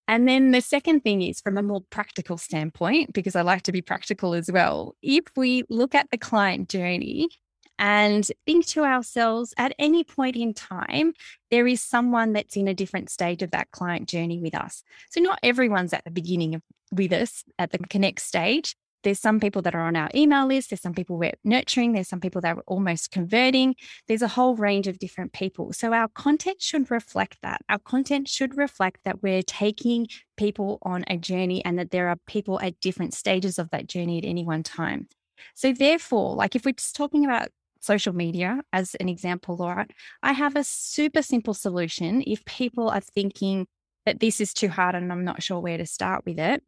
And 0.08 0.28
then 0.28 0.52
the 0.52 0.62
second 0.62 1.02
thing 1.02 1.22
is 1.22 1.40
from 1.40 1.58
a 1.58 1.62
more 1.62 1.82
practical 1.92 2.38
standpoint, 2.38 3.14
because 3.14 3.36
I 3.36 3.44
like 3.44 3.62
to 3.64 3.72
be 3.72 3.84
practical 3.84 4.34
as 4.34 4.52
well. 4.52 4.96
If 5.04 5.26
we 5.38 5.64
look 5.70 5.94
at 5.94 6.10
the 6.10 6.18
client 6.18 6.68
journey 6.68 7.30
and 7.78 8.28
think 8.46 8.66
to 8.68 8.84
ourselves 8.84 9.54
at 9.56 9.76
any 9.78 10.04
point 10.04 10.36
in 10.36 10.56
time, 10.56 11.14
there 11.52 11.68
is 11.68 11.82
someone 11.82 12.34
that's 12.34 12.58
in 12.58 12.68
a 12.68 12.74
different 12.74 13.12
stage 13.12 13.44
of 13.44 13.52
that 13.52 13.70
client 13.70 14.10
journey 14.10 14.40
with 14.40 14.56
us. 14.56 14.84
So, 15.12 15.22
not 15.22 15.40
everyone's 15.44 15.94
at 15.94 16.04
the 16.06 16.12
beginning 16.12 16.56
of, 16.56 16.64
with 16.92 17.14
us 17.14 17.44
at 17.60 17.72
the 17.72 17.78
connect 17.78 18.22
stage. 18.22 18.76
There's 19.04 19.20
some 19.20 19.40
people 19.40 19.62
that 19.62 19.76
are 19.76 19.82
on 19.82 19.96
our 19.96 20.10
email 20.14 20.46
list. 20.46 20.70
There's 20.70 20.82
some 20.82 20.94
people 20.94 21.18
we're 21.18 21.34
nurturing. 21.44 21.94
There's 21.94 22.08
some 22.08 22.20
people 22.20 22.42
that 22.42 22.58
are 22.58 22.64
almost 22.68 23.12
converting. 23.12 23.76
There's 24.08 24.22
a 24.22 24.28
whole 24.28 24.56
range 24.56 24.88
of 24.88 25.00
different 25.00 25.34
people. 25.34 25.74
So, 25.74 25.94
our 25.94 26.08
content 26.10 26.62
should 26.62 26.92
reflect 26.92 27.38
that. 27.42 27.62
Our 27.70 27.80
content 27.80 28.28
should 28.28 28.58
reflect 28.58 29.02
that 29.06 29.24
we're 29.24 29.44
taking 29.44 30.08
people 30.38 30.80
on 30.82 31.04
a 31.08 31.18
journey 31.18 31.64
and 31.64 31.78
that 31.80 31.92
there 31.92 32.10
are 32.10 32.18
people 32.28 32.60
at 32.62 32.80
different 32.80 33.14
stages 33.14 33.58
of 33.58 33.70
that 33.72 33.88
journey 33.88 34.18
at 34.18 34.26
any 34.26 34.44
one 34.44 34.64
time. 34.64 35.08
So, 35.56 35.74
therefore, 35.74 36.36
like 36.36 36.56
if 36.56 36.66
we're 36.66 36.74
just 36.74 36.96
talking 36.96 37.26
about 37.26 37.50
social 37.82 38.14
media 38.14 38.62
as 38.74 38.96
an 38.96 39.08
example, 39.08 39.56
Laura, 39.56 39.88
I 40.22 40.34
have 40.34 40.56
a 40.56 40.64
super 40.64 41.22
simple 41.22 41.54
solution. 41.54 42.24
If 42.28 42.44
people 42.46 42.90
are 42.90 43.02
thinking 43.02 43.68
that 44.06 44.20
this 44.20 44.42
is 44.42 44.54
too 44.54 44.70
hard 44.70 44.96
and 44.96 45.12
I'm 45.12 45.24
not 45.24 45.44
sure 45.44 45.60
where 45.60 45.78
to 45.78 45.86
start 45.86 46.26
with 46.26 46.40
it, 46.40 46.64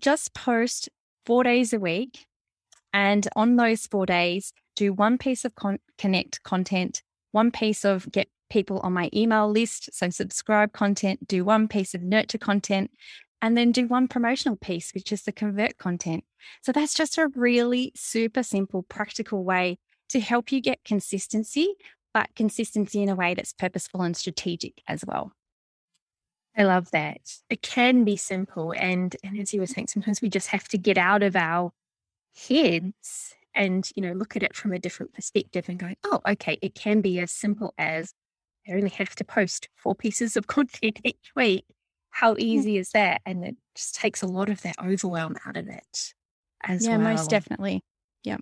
just 0.00 0.34
post 0.34 0.88
four 1.28 1.44
days 1.44 1.74
a 1.74 1.78
week. 1.78 2.26
And 2.94 3.28
on 3.36 3.56
those 3.56 3.86
four 3.86 4.06
days, 4.06 4.54
do 4.74 4.94
one 4.94 5.18
piece 5.18 5.44
of 5.44 5.54
con- 5.54 5.78
connect 5.98 6.42
content, 6.42 7.02
one 7.32 7.50
piece 7.50 7.84
of 7.84 8.10
get 8.10 8.28
people 8.48 8.80
on 8.80 8.94
my 8.94 9.10
email 9.12 9.46
list. 9.50 9.90
So 9.92 10.08
subscribe 10.08 10.72
content, 10.72 11.28
do 11.28 11.44
one 11.44 11.68
piece 11.68 11.92
of 11.94 12.02
nurture 12.02 12.38
content, 12.38 12.90
and 13.42 13.58
then 13.58 13.72
do 13.72 13.86
one 13.86 14.08
promotional 14.08 14.56
piece, 14.56 14.92
which 14.94 15.12
is 15.12 15.24
the 15.24 15.32
convert 15.32 15.76
content. 15.76 16.24
So 16.62 16.72
that's 16.72 16.94
just 16.94 17.18
a 17.18 17.28
really 17.34 17.92
super 17.94 18.42
simple, 18.42 18.82
practical 18.84 19.44
way 19.44 19.78
to 20.08 20.20
help 20.20 20.50
you 20.50 20.62
get 20.62 20.82
consistency, 20.82 21.74
but 22.14 22.30
consistency 22.36 23.02
in 23.02 23.10
a 23.10 23.14
way 23.14 23.34
that's 23.34 23.52
purposeful 23.52 24.00
and 24.00 24.16
strategic 24.16 24.80
as 24.88 25.04
well. 25.06 25.32
I 26.58 26.64
love 26.64 26.90
that. 26.90 27.20
It 27.48 27.62
can 27.62 28.02
be 28.02 28.16
simple. 28.16 28.74
And, 28.76 29.14
and 29.22 29.38
as 29.38 29.54
you 29.54 29.60
were 29.60 29.66
saying, 29.66 29.86
sometimes 29.86 30.20
we 30.20 30.28
just 30.28 30.48
have 30.48 30.66
to 30.68 30.78
get 30.78 30.98
out 30.98 31.22
of 31.22 31.36
our 31.36 31.70
heads 32.48 33.36
and, 33.54 33.88
you 33.94 34.02
know, 34.02 34.12
look 34.12 34.34
at 34.34 34.42
it 34.42 34.56
from 34.56 34.72
a 34.72 34.78
different 34.78 35.14
perspective 35.14 35.66
and 35.68 35.78
go, 35.78 35.92
oh, 36.04 36.20
okay, 36.28 36.58
it 36.60 36.74
can 36.74 37.00
be 37.00 37.20
as 37.20 37.30
simple 37.30 37.74
as 37.78 38.12
I 38.68 38.72
only 38.72 38.90
have 38.90 39.14
to 39.16 39.24
post 39.24 39.68
four 39.76 39.94
pieces 39.94 40.36
of 40.36 40.46
content 40.48 41.00
each 41.04 41.30
week. 41.36 41.64
How 42.10 42.34
easy 42.38 42.76
is 42.76 42.90
that? 42.90 43.20
And 43.24 43.44
it 43.44 43.56
just 43.76 43.94
takes 43.94 44.22
a 44.22 44.26
lot 44.26 44.50
of 44.50 44.62
that 44.62 44.74
overwhelm 44.84 45.36
out 45.46 45.56
of 45.56 45.68
it. 45.68 46.14
as 46.64 46.84
yeah, 46.84 46.96
well. 46.96 47.14
most 47.14 47.30
definitely. 47.30 47.82
Yeah. 48.24 48.38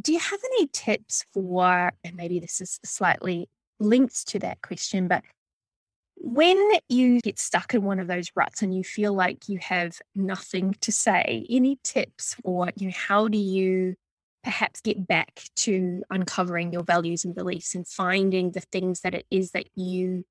Do 0.00 0.12
you 0.12 0.18
have 0.18 0.40
any 0.54 0.66
tips 0.72 1.24
for, 1.32 1.92
and 2.02 2.16
maybe 2.16 2.40
this 2.40 2.60
is 2.60 2.80
slightly 2.84 3.48
linked 3.78 4.26
to 4.28 4.40
that 4.40 4.60
question, 4.60 5.06
but 5.06 5.22
when 6.20 6.56
you 6.88 7.20
get 7.20 7.38
stuck 7.38 7.74
in 7.74 7.82
one 7.82 8.00
of 8.00 8.08
those 8.08 8.30
ruts 8.34 8.62
and 8.62 8.74
you 8.74 8.82
feel 8.82 9.12
like 9.12 9.48
you 9.48 9.58
have 9.58 9.98
nothing 10.14 10.74
to 10.80 10.92
say, 10.92 11.46
any 11.48 11.78
tips 11.84 12.34
for 12.34 12.70
you 12.76 12.88
know, 12.88 12.94
how 12.94 13.28
do 13.28 13.38
you 13.38 13.94
perhaps 14.42 14.80
get 14.80 15.06
back 15.06 15.42
to 15.56 16.02
uncovering 16.10 16.72
your 16.72 16.82
values 16.82 17.24
and 17.24 17.34
beliefs 17.34 17.74
and 17.74 17.86
finding 17.86 18.52
the 18.52 18.60
things 18.60 19.00
that 19.00 19.14
it 19.14 19.26
is 19.30 19.52
that 19.52 19.68
you 19.74 20.24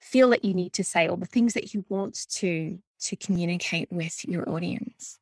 feel 0.00 0.30
that 0.30 0.44
you 0.44 0.54
need 0.54 0.72
to 0.74 0.84
say 0.84 1.08
or 1.08 1.16
the 1.16 1.26
things 1.26 1.54
that 1.54 1.72
you 1.72 1.84
want 1.88 2.26
to 2.28 2.78
to 3.00 3.16
communicate 3.16 3.88
with 3.90 4.24
your 4.24 4.48
audience? 4.48 5.18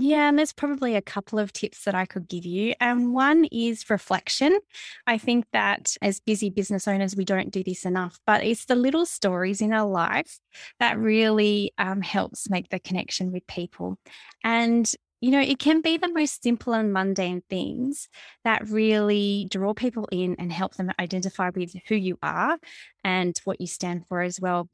Yeah, 0.00 0.28
and 0.28 0.38
there's 0.38 0.52
probably 0.52 0.94
a 0.94 1.02
couple 1.02 1.40
of 1.40 1.52
tips 1.52 1.82
that 1.84 1.94
I 1.94 2.06
could 2.06 2.28
give 2.28 2.44
you. 2.44 2.72
And 2.78 3.12
one 3.12 3.46
is 3.50 3.90
reflection. 3.90 4.60
I 5.08 5.18
think 5.18 5.46
that 5.52 5.96
as 6.00 6.20
busy 6.20 6.50
business 6.50 6.86
owners, 6.86 7.16
we 7.16 7.24
don't 7.24 7.50
do 7.50 7.64
this 7.64 7.84
enough, 7.84 8.20
but 8.24 8.44
it's 8.44 8.66
the 8.66 8.76
little 8.76 9.06
stories 9.06 9.60
in 9.60 9.72
our 9.72 9.88
life 9.88 10.38
that 10.78 10.98
really 10.98 11.72
um, 11.78 12.00
helps 12.00 12.48
make 12.48 12.68
the 12.68 12.78
connection 12.78 13.32
with 13.32 13.46
people. 13.48 13.98
And 14.44 14.88
you 15.20 15.32
know, 15.32 15.40
it 15.40 15.58
can 15.58 15.80
be 15.80 15.96
the 15.96 16.12
most 16.12 16.44
simple 16.44 16.74
and 16.74 16.92
mundane 16.92 17.42
things 17.50 18.08
that 18.44 18.68
really 18.68 19.48
draw 19.50 19.74
people 19.74 20.06
in 20.12 20.36
and 20.38 20.52
help 20.52 20.76
them 20.76 20.92
identify 21.00 21.50
with 21.52 21.74
who 21.88 21.96
you 21.96 22.16
are 22.22 22.56
and 23.02 23.36
what 23.42 23.60
you 23.60 23.66
stand 23.66 24.06
for 24.06 24.20
as 24.22 24.40
well. 24.40 24.68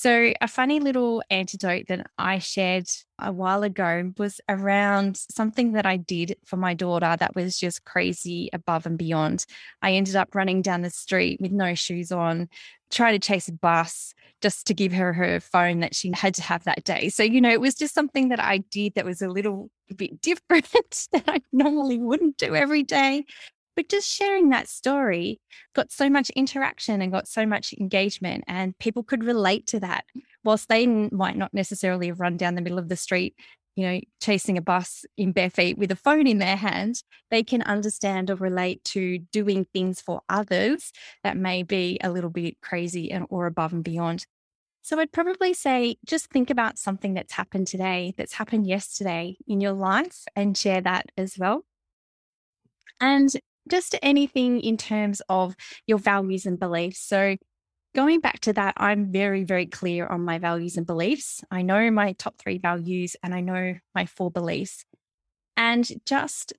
So, 0.00 0.32
a 0.40 0.46
funny 0.46 0.78
little 0.78 1.24
antidote 1.28 1.88
that 1.88 2.06
I 2.16 2.38
shared 2.38 2.88
a 3.18 3.32
while 3.32 3.64
ago 3.64 4.12
was 4.16 4.40
around 4.48 5.16
something 5.16 5.72
that 5.72 5.86
I 5.86 5.96
did 5.96 6.36
for 6.44 6.56
my 6.56 6.72
daughter 6.72 7.16
that 7.18 7.34
was 7.34 7.58
just 7.58 7.84
crazy 7.84 8.48
above 8.52 8.86
and 8.86 8.96
beyond. 8.96 9.44
I 9.82 9.94
ended 9.94 10.14
up 10.14 10.36
running 10.36 10.62
down 10.62 10.82
the 10.82 10.90
street 10.90 11.40
with 11.40 11.50
no 11.50 11.74
shoes 11.74 12.12
on, 12.12 12.48
trying 12.92 13.14
to 13.14 13.26
chase 13.26 13.48
a 13.48 13.52
bus 13.52 14.14
just 14.40 14.68
to 14.68 14.74
give 14.74 14.92
her 14.92 15.12
her 15.14 15.40
phone 15.40 15.80
that 15.80 15.96
she 15.96 16.12
had 16.14 16.34
to 16.34 16.42
have 16.42 16.62
that 16.62 16.84
day. 16.84 17.08
So, 17.08 17.24
you 17.24 17.40
know, 17.40 17.50
it 17.50 17.60
was 17.60 17.74
just 17.74 17.92
something 17.92 18.28
that 18.28 18.38
I 18.38 18.58
did 18.58 18.94
that 18.94 19.04
was 19.04 19.20
a 19.20 19.28
little 19.28 19.68
bit 19.96 20.20
different 20.22 21.08
that 21.10 21.24
I 21.26 21.40
normally 21.50 21.98
wouldn't 21.98 22.36
do 22.36 22.54
every 22.54 22.84
day. 22.84 23.24
But 23.78 23.88
just 23.88 24.10
sharing 24.10 24.48
that 24.48 24.66
story 24.66 25.40
got 25.72 25.92
so 25.92 26.10
much 26.10 26.30
interaction 26.30 27.00
and 27.00 27.12
got 27.12 27.28
so 27.28 27.46
much 27.46 27.72
engagement, 27.78 28.42
and 28.48 28.76
people 28.78 29.04
could 29.04 29.22
relate 29.22 29.68
to 29.68 29.78
that. 29.78 30.04
Whilst 30.42 30.68
they 30.68 30.84
might 30.84 31.36
not 31.36 31.54
necessarily 31.54 32.08
have 32.08 32.18
run 32.18 32.36
down 32.36 32.56
the 32.56 32.60
middle 32.60 32.80
of 32.80 32.88
the 32.88 32.96
street, 32.96 33.36
you 33.76 33.86
know, 33.86 34.00
chasing 34.20 34.58
a 34.58 34.62
bus 34.62 35.04
in 35.16 35.30
bare 35.30 35.48
feet 35.48 35.78
with 35.78 35.92
a 35.92 35.96
phone 35.96 36.26
in 36.26 36.38
their 36.38 36.56
hand, 36.56 37.04
they 37.30 37.44
can 37.44 37.62
understand 37.62 38.30
or 38.30 38.34
relate 38.34 38.82
to 38.86 39.20
doing 39.30 39.64
things 39.72 40.00
for 40.00 40.22
others 40.28 40.90
that 41.22 41.36
may 41.36 41.62
be 41.62 42.00
a 42.02 42.10
little 42.10 42.30
bit 42.30 42.60
crazy 42.60 43.12
and 43.12 43.26
or 43.30 43.46
above 43.46 43.72
and 43.72 43.84
beyond. 43.84 44.26
So 44.82 44.98
I'd 44.98 45.12
probably 45.12 45.54
say 45.54 45.98
just 46.04 46.30
think 46.30 46.50
about 46.50 46.80
something 46.80 47.14
that's 47.14 47.34
happened 47.34 47.68
today, 47.68 48.12
that's 48.18 48.34
happened 48.34 48.66
yesterday 48.66 49.36
in 49.46 49.60
your 49.60 49.74
life, 49.74 50.24
and 50.34 50.58
share 50.58 50.80
that 50.80 51.06
as 51.16 51.38
well. 51.38 51.64
And 53.00 53.32
just 53.68 53.96
anything 54.02 54.60
in 54.60 54.76
terms 54.76 55.22
of 55.28 55.54
your 55.86 55.98
values 55.98 56.46
and 56.46 56.58
beliefs. 56.58 57.00
So, 57.00 57.36
going 57.94 58.20
back 58.20 58.40
to 58.40 58.52
that, 58.52 58.74
I'm 58.76 59.10
very, 59.10 59.44
very 59.44 59.66
clear 59.66 60.06
on 60.06 60.22
my 60.22 60.38
values 60.38 60.76
and 60.76 60.86
beliefs. 60.86 61.42
I 61.50 61.62
know 61.62 61.90
my 61.90 62.12
top 62.12 62.38
three 62.38 62.58
values 62.58 63.16
and 63.22 63.34
I 63.34 63.40
know 63.40 63.74
my 63.94 64.06
four 64.06 64.30
beliefs. 64.30 64.84
And 65.56 65.90
just 66.04 66.52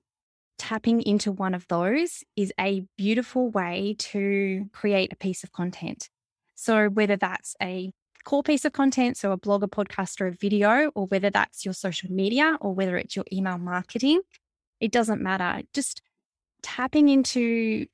tapping 0.58 1.00
into 1.02 1.32
one 1.32 1.54
of 1.54 1.66
those 1.68 2.22
is 2.36 2.52
a 2.60 2.84
beautiful 2.98 3.48
way 3.50 3.96
to 3.98 4.66
create 4.72 5.12
a 5.12 5.16
piece 5.16 5.42
of 5.42 5.52
content. 5.52 6.08
So, 6.54 6.88
whether 6.88 7.16
that's 7.16 7.56
a 7.62 7.92
core 8.24 8.42
piece 8.42 8.64
of 8.64 8.72
content, 8.72 9.16
so 9.16 9.32
a 9.32 9.36
blog, 9.36 9.62
a 9.62 9.66
podcast, 9.66 10.20
or 10.20 10.26
a 10.26 10.32
video, 10.32 10.90
or 10.94 11.06
whether 11.06 11.30
that's 11.30 11.64
your 11.64 11.74
social 11.74 12.10
media 12.10 12.58
or 12.60 12.74
whether 12.74 12.96
it's 12.96 13.16
your 13.16 13.24
email 13.32 13.58
marketing, 13.58 14.20
it 14.80 14.92
doesn't 14.92 15.22
matter. 15.22 15.62
Just 15.72 16.02
tapping 16.62 17.08
into 17.08 17.86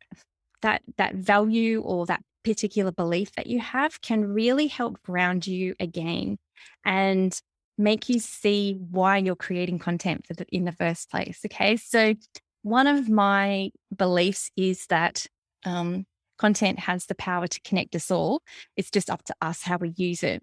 that 0.63 0.83
that 0.97 1.15
value 1.15 1.81
or 1.83 2.07
that 2.07 2.23
particular 2.45 2.93
belief 2.93 3.33
that 3.33 3.47
you 3.47 3.59
have 3.61 4.01
can 4.01 4.25
really 4.25 4.69
help 4.69 5.03
ground 5.03 5.47
you 5.47 5.75
again 5.81 6.39
and 6.85 7.41
make 7.77 8.09
you 8.09 8.19
see 8.21 8.79
why 8.91 9.19
you're 9.19 9.37
creating 9.37 9.79
content 9.79 10.25
the, 10.29 10.47
in 10.51 10.65
the 10.65 10.73
first 10.73 11.11
place. 11.11 11.41
Okay, 11.45 11.77
so 11.77 12.15
one 12.63 12.87
of 12.87 13.09
my 13.09 13.71
beliefs 13.95 14.51
is 14.57 14.87
that 14.87 15.27
um, 15.65 16.07
content 16.39 16.79
has 16.79 17.07
the 17.07 17.15
power 17.15 17.47
to 17.47 17.61
connect 17.63 17.95
us 17.95 18.11
all. 18.11 18.43
It's 18.77 18.91
just 18.91 19.11
up 19.11 19.23
to 19.25 19.35
us 19.41 19.63
how 19.63 19.79
we 19.79 19.93
use 19.97 20.23
it. 20.23 20.43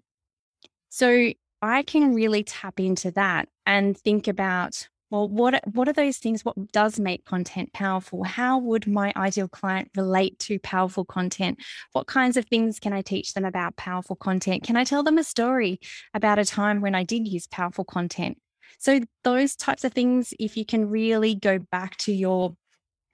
So 0.90 1.32
I 1.60 1.82
can 1.82 2.14
really 2.14 2.44
tap 2.44 2.78
into 2.78 3.10
that 3.12 3.48
and 3.66 3.96
think 3.96 4.28
about 4.28 4.88
well, 5.14 5.28
what 5.28 5.62
what 5.74 5.88
are 5.88 5.92
those 5.92 6.18
things? 6.18 6.44
What 6.44 6.72
does 6.72 6.98
make 6.98 7.24
content 7.24 7.72
powerful? 7.72 8.24
How 8.24 8.58
would 8.58 8.88
my 8.88 9.12
ideal 9.14 9.46
client 9.46 9.88
relate 9.96 10.40
to 10.40 10.58
powerful 10.58 11.04
content? 11.04 11.62
What 11.92 12.08
kinds 12.08 12.36
of 12.36 12.46
things 12.46 12.80
can 12.80 12.92
I 12.92 13.00
teach 13.00 13.32
them 13.32 13.44
about 13.44 13.76
powerful 13.76 14.16
content? 14.16 14.64
Can 14.64 14.76
I 14.76 14.82
tell 14.82 15.04
them 15.04 15.16
a 15.16 15.22
story 15.22 15.78
about 16.14 16.40
a 16.40 16.44
time 16.44 16.80
when 16.80 16.96
I 16.96 17.04
did 17.04 17.28
use 17.28 17.46
powerful 17.46 17.84
content? 17.84 18.38
So 18.80 19.02
those 19.22 19.54
types 19.54 19.84
of 19.84 19.92
things, 19.92 20.34
if 20.40 20.56
you 20.56 20.66
can 20.66 20.90
really 20.90 21.36
go 21.36 21.60
back 21.60 21.96
to 21.98 22.12
your 22.12 22.56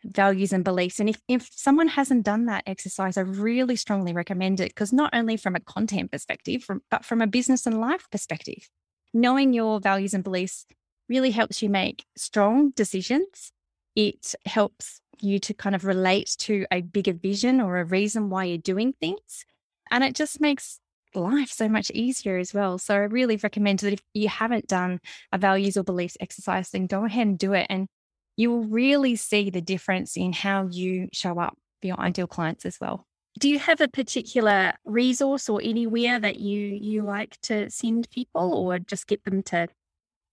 values 0.02 0.54
and 0.54 0.64
beliefs. 0.64 1.00
And 1.00 1.10
if, 1.10 1.20
if 1.28 1.50
someone 1.52 1.88
hasn't 1.88 2.24
done 2.24 2.46
that 2.46 2.64
exercise, 2.66 3.18
I 3.18 3.20
really 3.20 3.76
strongly 3.76 4.14
recommend 4.14 4.58
it 4.58 4.70
because 4.70 4.90
not 4.90 5.10
only 5.12 5.36
from 5.36 5.54
a 5.54 5.60
content 5.60 6.10
perspective, 6.10 6.64
from, 6.64 6.80
but 6.90 7.04
from 7.04 7.20
a 7.20 7.26
business 7.26 7.66
and 7.66 7.78
life 7.78 8.08
perspective, 8.10 8.70
knowing 9.12 9.52
your 9.52 9.80
values 9.80 10.14
and 10.14 10.24
beliefs 10.24 10.64
really 11.10 11.32
helps 11.32 11.60
you 11.60 11.68
make 11.68 12.06
strong 12.16 12.70
decisions. 12.70 13.52
It 13.96 14.34
helps 14.46 15.00
you 15.20 15.38
to 15.40 15.52
kind 15.52 15.74
of 15.74 15.84
relate 15.84 16.34
to 16.38 16.64
a 16.70 16.80
bigger 16.80 17.12
vision 17.12 17.60
or 17.60 17.78
a 17.78 17.84
reason 17.84 18.30
why 18.30 18.44
you're 18.44 18.58
doing 18.58 18.94
things. 19.00 19.44
And 19.90 20.04
it 20.04 20.14
just 20.14 20.40
makes 20.40 20.78
life 21.14 21.50
so 21.50 21.68
much 21.68 21.90
easier 21.90 22.38
as 22.38 22.54
well. 22.54 22.78
So 22.78 22.94
I 22.94 22.98
really 22.98 23.36
recommend 23.36 23.80
that 23.80 23.92
if 23.92 24.00
you 24.14 24.28
haven't 24.28 24.68
done 24.68 25.00
a 25.32 25.38
values 25.38 25.76
or 25.76 25.82
beliefs 25.82 26.16
exercise, 26.20 26.70
then 26.70 26.86
go 26.86 27.04
ahead 27.04 27.26
and 27.26 27.38
do 27.38 27.52
it. 27.52 27.66
And 27.68 27.88
you 28.36 28.50
will 28.50 28.64
really 28.64 29.16
see 29.16 29.50
the 29.50 29.60
difference 29.60 30.16
in 30.16 30.32
how 30.32 30.68
you 30.70 31.08
show 31.12 31.38
up 31.40 31.58
for 31.80 31.88
your 31.88 32.00
ideal 32.00 32.28
clients 32.28 32.64
as 32.64 32.78
well. 32.80 33.04
Do 33.38 33.48
you 33.48 33.58
have 33.58 33.80
a 33.80 33.88
particular 33.88 34.74
resource 34.84 35.48
or 35.48 35.60
anywhere 35.62 36.18
that 36.20 36.40
you 36.40 36.58
you 36.58 37.02
like 37.02 37.40
to 37.42 37.70
send 37.70 38.08
people 38.10 38.54
or 38.54 38.78
just 38.78 39.06
get 39.06 39.24
them 39.24 39.42
to 39.44 39.68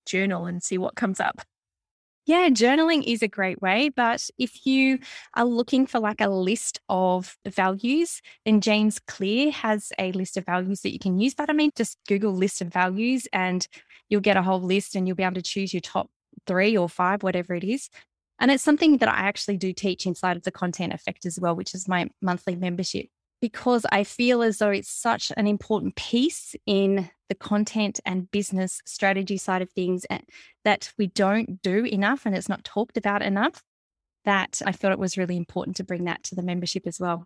journal 0.07 0.45
and 0.45 0.63
see 0.63 0.77
what 0.77 0.95
comes 0.95 1.19
up. 1.19 1.41
Yeah, 2.27 2.49
journaling 2.49 3.05
is 3.05 3.23
a 3.23 3.27
great 3.29 3.61
way. 3.61 3.87
But 3.87 4.29
if 4.37 4.65
you 4.65 4.99
are 5.35 5.45
looking 5.45 5.87
for 5.87 5.99
like 5.99 6.19
a 6.19 6.27
list 6.27 6.81
of 6.89 7.37
values, 7.47 8.21
then 8.43 8.59
James 8.59 8.99
Clear 8.99 9.49
has 9.51 9.93
a 9.97 10.11
list 10.11 10.35
of 10.35 10.45
values 10.45 10.81
that 10.81 10.91
you 10.91 10.99
can 10.99 11.19
use. 11.19 11.33
But 11.33 11.49
I 11.49 11.53
mean, 11.53 11.71
just 11.77 11.97
Google 12.05 12.33
list 12.33 12.61
of 12.61 12.67
values 12.67 13.29
and 13.31 13.65
you'll 14.09 14.19
get 14.19 14.35
a 14.35 14.41
whole 14.41 14.61
list 14.61 14.93
and 14.93 15.07
you'll 15.07 15.15
be 15.15 15.23
able 15.23 15.35
to 15.35 15.41
choose 15.41 15.73
your 15.73 15.79
top 15.79 16.09
three 16.45 16.77
or 16.77 16.89
five, 16.89 17.23
whatever 17.23 17.55
it 17.55 17.63
is. 17.63 17.89
And 18.39 18.51
it's 18.51 18.63
something 18.63 18.97
that 18.97 19.09
I 19.09 19.19
actually 19.19 19.55
do 19.55 19.71
teach 19.71 20.05
inside 20.05 20.35
of 20.35 20.43
the 20.43 20.51
Content 20.51 20.93
Effect 20.93 21.25
as 21.25 21.39
well, 21.39 21.55
which 21.55 21.73
is 21.73 21.87
my 21.87 22.09
monthly 22.21 22.57
membership 22.57 23.07
because 23.41 23.85
I 23.91 24.03
feel 24.03 24.41
as 24.41 24.57
though 24.57 24.69
it's 24.69 24.89
such 24.89 25.31
an 25.37 25.47
important 25.47 25.95
piece 25.95 26.55
in 26.65 27.09
the 27.29 27.35
content 27.35 27.99
and 28.05 28.31
business 28.31 28.81
strategy 28.85 29.37
side 29.37 29.61
of 29.61 29.69
things 29.71 30.05
eh, 30.09 30.19
that 30.63 30.91
we 30.97 31.07
don't 31.07 31.61
do 31.61 31.85
enough 31.85 32.25
and 32.25 32.35
it's 32.35 32.49
not 32.49 32.63
talked 32.63 32.97
about 32.97 33.21
enough 33.21 33.63
that 34.25 34.61
I 34.65 34.71
thought 34.71 34.91
it 34.91 34.99
was 34.99 35.17
really 35.17 35.37
important 35.37 35.77
to 35.77 35.83
bring 35.83 36.05
that 36.05 36.23
to 36.23 36.35
the 36.35 36.43
membership 36.43 36.83
as 36.85 36.99
well. 36.99 37.25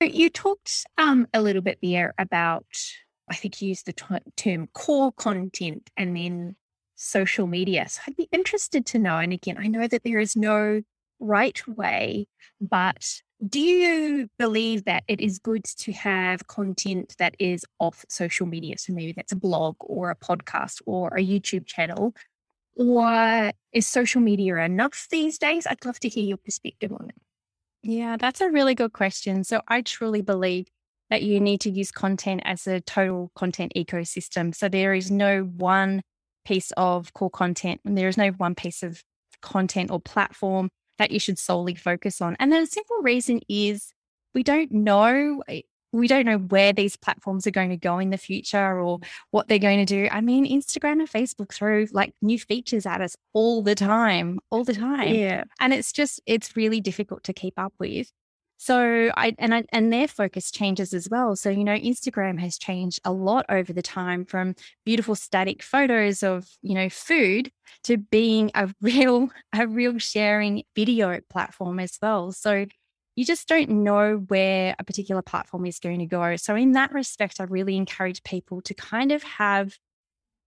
You 0.00 0.28
talked 0.30 0.84
um, 0.98 1.28
a 1.32 1.40
little 1.40 1.62
bit 1.62 1.78
there 1.82 2.14
about, 2.18 2.66
I 3.30 3.36
think 3.36 3.60
you 3.60 3.68
used 3.68 3.86
the 3.86 3.92
t- 3.92 4.32
term 4.36 4.68
core 4.74 5.12
content 5.12 5.90
and 5.96 6.16
then 6.16 6.56
social 6.96 7.46
media. 7.46 7.88
So 7.88 8.00
I'd 8.06 8.16
be 8.16 8.28
interested 8.32 8.86
to 8.86 8.98
know, 8.98 9.18
and 9.18 9.32
again, 9.32 9.56
I 9.58 9.68
know 9.68 9.86
that 9.86 10.02
there 10.02 10.18
is 10.18 10.34
no 10.34 10.82
right 11.20 11.60
way, 11.68 12.26
but 12.60 13.22
do 13.48 13.60
you 13.60 14.28
believe 14.38 14.84
that 14.84 15.02
it 15.08 15.20
is 15.20 15.38
good 15.38 15.64
to 15.64 15.92
have 15.92 16.46
content 16.46 17.14
that 17.18 17.34
is 17.38 17.64
off 17.78 18.04
social 18.08 18.46
media? 18.46 18.78
So 18.78 18.92
maybe 18.92 19.12
that's 19.12 19.32
a 19.32 19.36
blog 19.36 19.76
or 19.80 20.10
a 20.10 20.16
podcast 20.16 20.80
or 20.86 21.08
a 21.08 21.20
YouTube 21.20 21.66
channel. 21.66 22.14
Or 22.76 23.52
is 23.72 23.86
social 23.86 24.20
media 24.20 24.56
enough 24.56 25.06
these 25.10 25.38
days? 25.38 25.66
I'd 25.66 25.84
love 25.84 26.00
to 26.00 26.08
hear 26.08 26.24
your 26.24 26.36
perspective 26.38 26.92
on 26.92 27.08
it. 27.08 27.16
Yeah, 27.82 28.16
that's 28.16 28.40
a 28.40 28.50
really 28.50 28.74
good 28.74 28.92
question. 28.92 29.44
So 29.44 29.60
I 29.66 29.82
truly 29.82 30.22
believe 30.22 30.68
that 31.10 31.22
you 31.22 31.40
need 31.40 31.60
to 31.62 31.70
use 31.70 31.90
content 31.90 32.42
as 32.44 32.66
a 32.66 32.80
total 32.80 33.30
content 33.34 33.72
ecosystem. 33.76 34.54
So 34.54 34.68
there 34.68 34.94
is 34.94 35.10
no 35.10 35.42
one 35.42 36.02
piece 36.44 36.70
of 36.76 37.12
core 37.12 37.30
content 37.30 37.80
and 37.84 37.98
there 37.98 38.08
is 38.08 38.16
no 38.16 38.30
one 38.30 38.54
piece 38.54 38.82
of 38.82 39.02
content 39.42 39.90
or 39.90 40.00
platform 40.00 40.70
that 40.98 41.10
you 41.10 41.18
should 41.18 41.38
solely 41.38 41.74
focus 41.74 42.20
on. 42.20 42.36
And 42.38 42.52
the 42.52 42.66
simple 42.66 42.98
reason 43.02 43.40
is 43.48 43.92
we 44.34 44.42
don't 44.42 44.72
know 44.72 45.42
eh, 45.48 45.62
we 45.92 46.08
don't 46.08 46.24
know 46.24 46.38
where 46.38 46.72
these 46.72 46.96
platforms 46.96 47.46
are 47.46 47.50
going 47.50 47.68
to 47.68 47.76
go 47.76 47.98
in 47.98 48.10
the 48.10 48.16
future 48.16 48.80
or 48.80 48.98
what 49.30 49.48
they're 49.48 49.58
going 49.58 49.84
to 49.84 49.84
do. 49.84 50.08
I 50.10 50.22
mean, 50.22 50.46
Instagram 50.46 50.92
and 50.92 51.10
Facebook 51.10 51.52
throw 51.52 51.86
like 51.92 52.14
new 52.22 52.38
features 52.38 52.86
at 52.86 53.02
us 53.02 53.14
all 53.34 53.62
the 53.62 53.74
time, 53.74 54.40
all 54.50 54.64
the 54.64 54.74
time. 54.74 55.14
Yeah. 55.14 55.44
And 55.60 55.74
it's 55.74 55.92
just, 55.92 56.20
it's 56.24 56.56
really 56.56 56.80
difficult 56.80 57.24
to 57.24 57.34
keep 57.34 57.58
up 57.58 57.74
with. 57.78 58.10
So 58.62 59.10
I 59.16 59.34
and 59.40 59.52
I 59.52 59.64
and 59.70 59.92
their 59.92 60.06
focus 60.06 60.52
changes 60.52 60.94
as 60.94 61.08
well. 61.10 61.34
So 61.34 61.50
you 61.50 61.64
know, 61.64 61.76
Instagram 61.76 62.38
has 62.38 62.56
changed 62.56 63.00
a 63.04 63.12
lot 63.12 63.44
over 63.48 63.72
the 63.72 63.82
time 63.82 64.24
from 64.24 64.54
beautiful 64.84 65.16
static 65.16 65.64
photos 65.64 66.22
of 66.22 66.46
you 66.62 66.76
know 66.76 66.88
food 66.88 67.50
to 67.82 67.96
being 67.96 68.52
a 68.54 68.72
real 68.80 69.30
a 69.52 69.66
real 69.66 69.98
sharing 69.98 70.62
video 70.76 71.18
platform 71.28 71.80
as 71.80 71.98
well. 72.00 72.30
So 72.30 72.66
you 73.16 73.24
just 73.24 73.48
don't 73.48 73.68
know 73.68 74.18
where 74.28 74.76
a 74.78 74.84
particular 74.84 75.22
platform 75.22 75.66
is 75.66 75.80
going 75.80 75.98
to 75.98 76.06
go. 76.06 76.36
So, 76.36 76.54
in 76.54 76.70
that 76.72 76.92
respect, 76.92 77.40
I 77.40 77.44
really 77.44 77.76
encourage 77.76 78.22
people 78.22 78.62
to 78.62 78.74
kind 78.74 79.10
of 79.10 79.24
have 79.24 79.76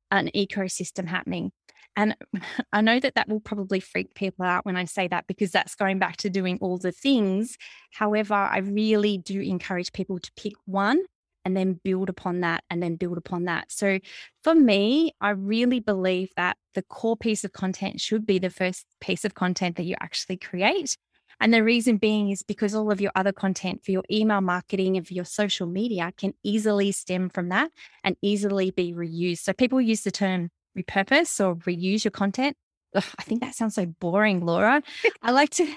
an 0.09 0.29
ecosystem 0.33 1.05
happening. 1.05 1.51
And 1.95 2.15
I 2.73 2.81
know 2.81 2.99
that 2.99 3.15
that 3.15 3.29
will 3.29 3.39
probably 3.39 3.79
freak 3.79 4.13
people 4.15 4.45
out 4.45 4.65
when 4.65 4.77
I 4.77 4.85
say 4.85 5.07
that 5.07 5.27
because 5.27 5.51
that's 5.51 5.75
going 5.75 5.99
back 5.99 6.17
to 6.17 6.29
doing 6.29 6.57
all 6.61 6.77
the 6.77 6.91
things. 6.91 7.57
However, 7.91 8.33
I 8.33 8.59
really 8.59 9.17
do 9.17 9.39
encourage 9.41 9.93
people 9.93 10.19
to 10.19 10.31
pick 10.35 10.53
one 10.65 11.03
and 11.45 11.55
then 11.55 11.79
build 11.83 12.09
upon 12.09 12.41
that 12.41 12.63
and 12.69 12.81
then 12.81 12.95
build 12.95 13.17
upon 13.17 13.45
that. 13.45 13.71
So 13.71 13.99
for 14.43 14.55
me, 14.55 15.13
I 15.21 15.29
really 15.29 15.79
believe 15.79 16.29
that 16.35 16.57
the 16.73 16.81
core 16.81 17.15
piece 17.15 17.43
of 17.43 17.53
content 17.53 18.01
should 18.01 18.25
be 18.25 18.39
the 18.39 18.49
first 18.49 18.85
piece 18.99 19.23
of 19.23 19.35
content 19.35 19.77
that 19.77 19.85
you 19.85 19.95
actually 20.01 20.37
create. 20.37 20.97
And 21.39 21.53
the 21.53 21.63
reason 21.63 21.97
being 21.97 22.29
is 22.31 22.43
because 22.43 22.73
all 22.73 22.91
of 22.91 23.01
your 23.01 23.11
other 23.13 23.33
content 23.33 23.83
for 23.83 23.91
your 23.91 24.03
email 24.11 24.41
marketing 24.41 24.97
and 24.97 25.05
for 25.05 25.13
your 25.13 25.25
social 25.25 25.67
media 25.67 26.11
can 26.17 26.33
easily 26.43 26.91
stem 26.91 27.29
from 27.29 27.49
that 27.49 27.71
and 28.03 28.15
easily 28.21 28.71
be 28.71 28.93
reused. 28.93 29.39
So 29.39 29.53
people 29.53 29.81
use 29.81 30.01
the 30.01 30.11
term 30.11 30.49
repurpose 30.77 31.43
or 31.43 31.55
reuse 31.55 32.03
your 32.03 32.11
content. 32.11 32.55
Ugh, 32.93 33.03
I 33.17 33.23
think 33.23 33.41
that 33.41 33.55
sounds 33.55 33.75
so 33.75 33.85
boring, 33.85 34.45
Laura. 34.45 34.81
I 35.21 35.31
like 35.31 35.49
to 35.51 35.67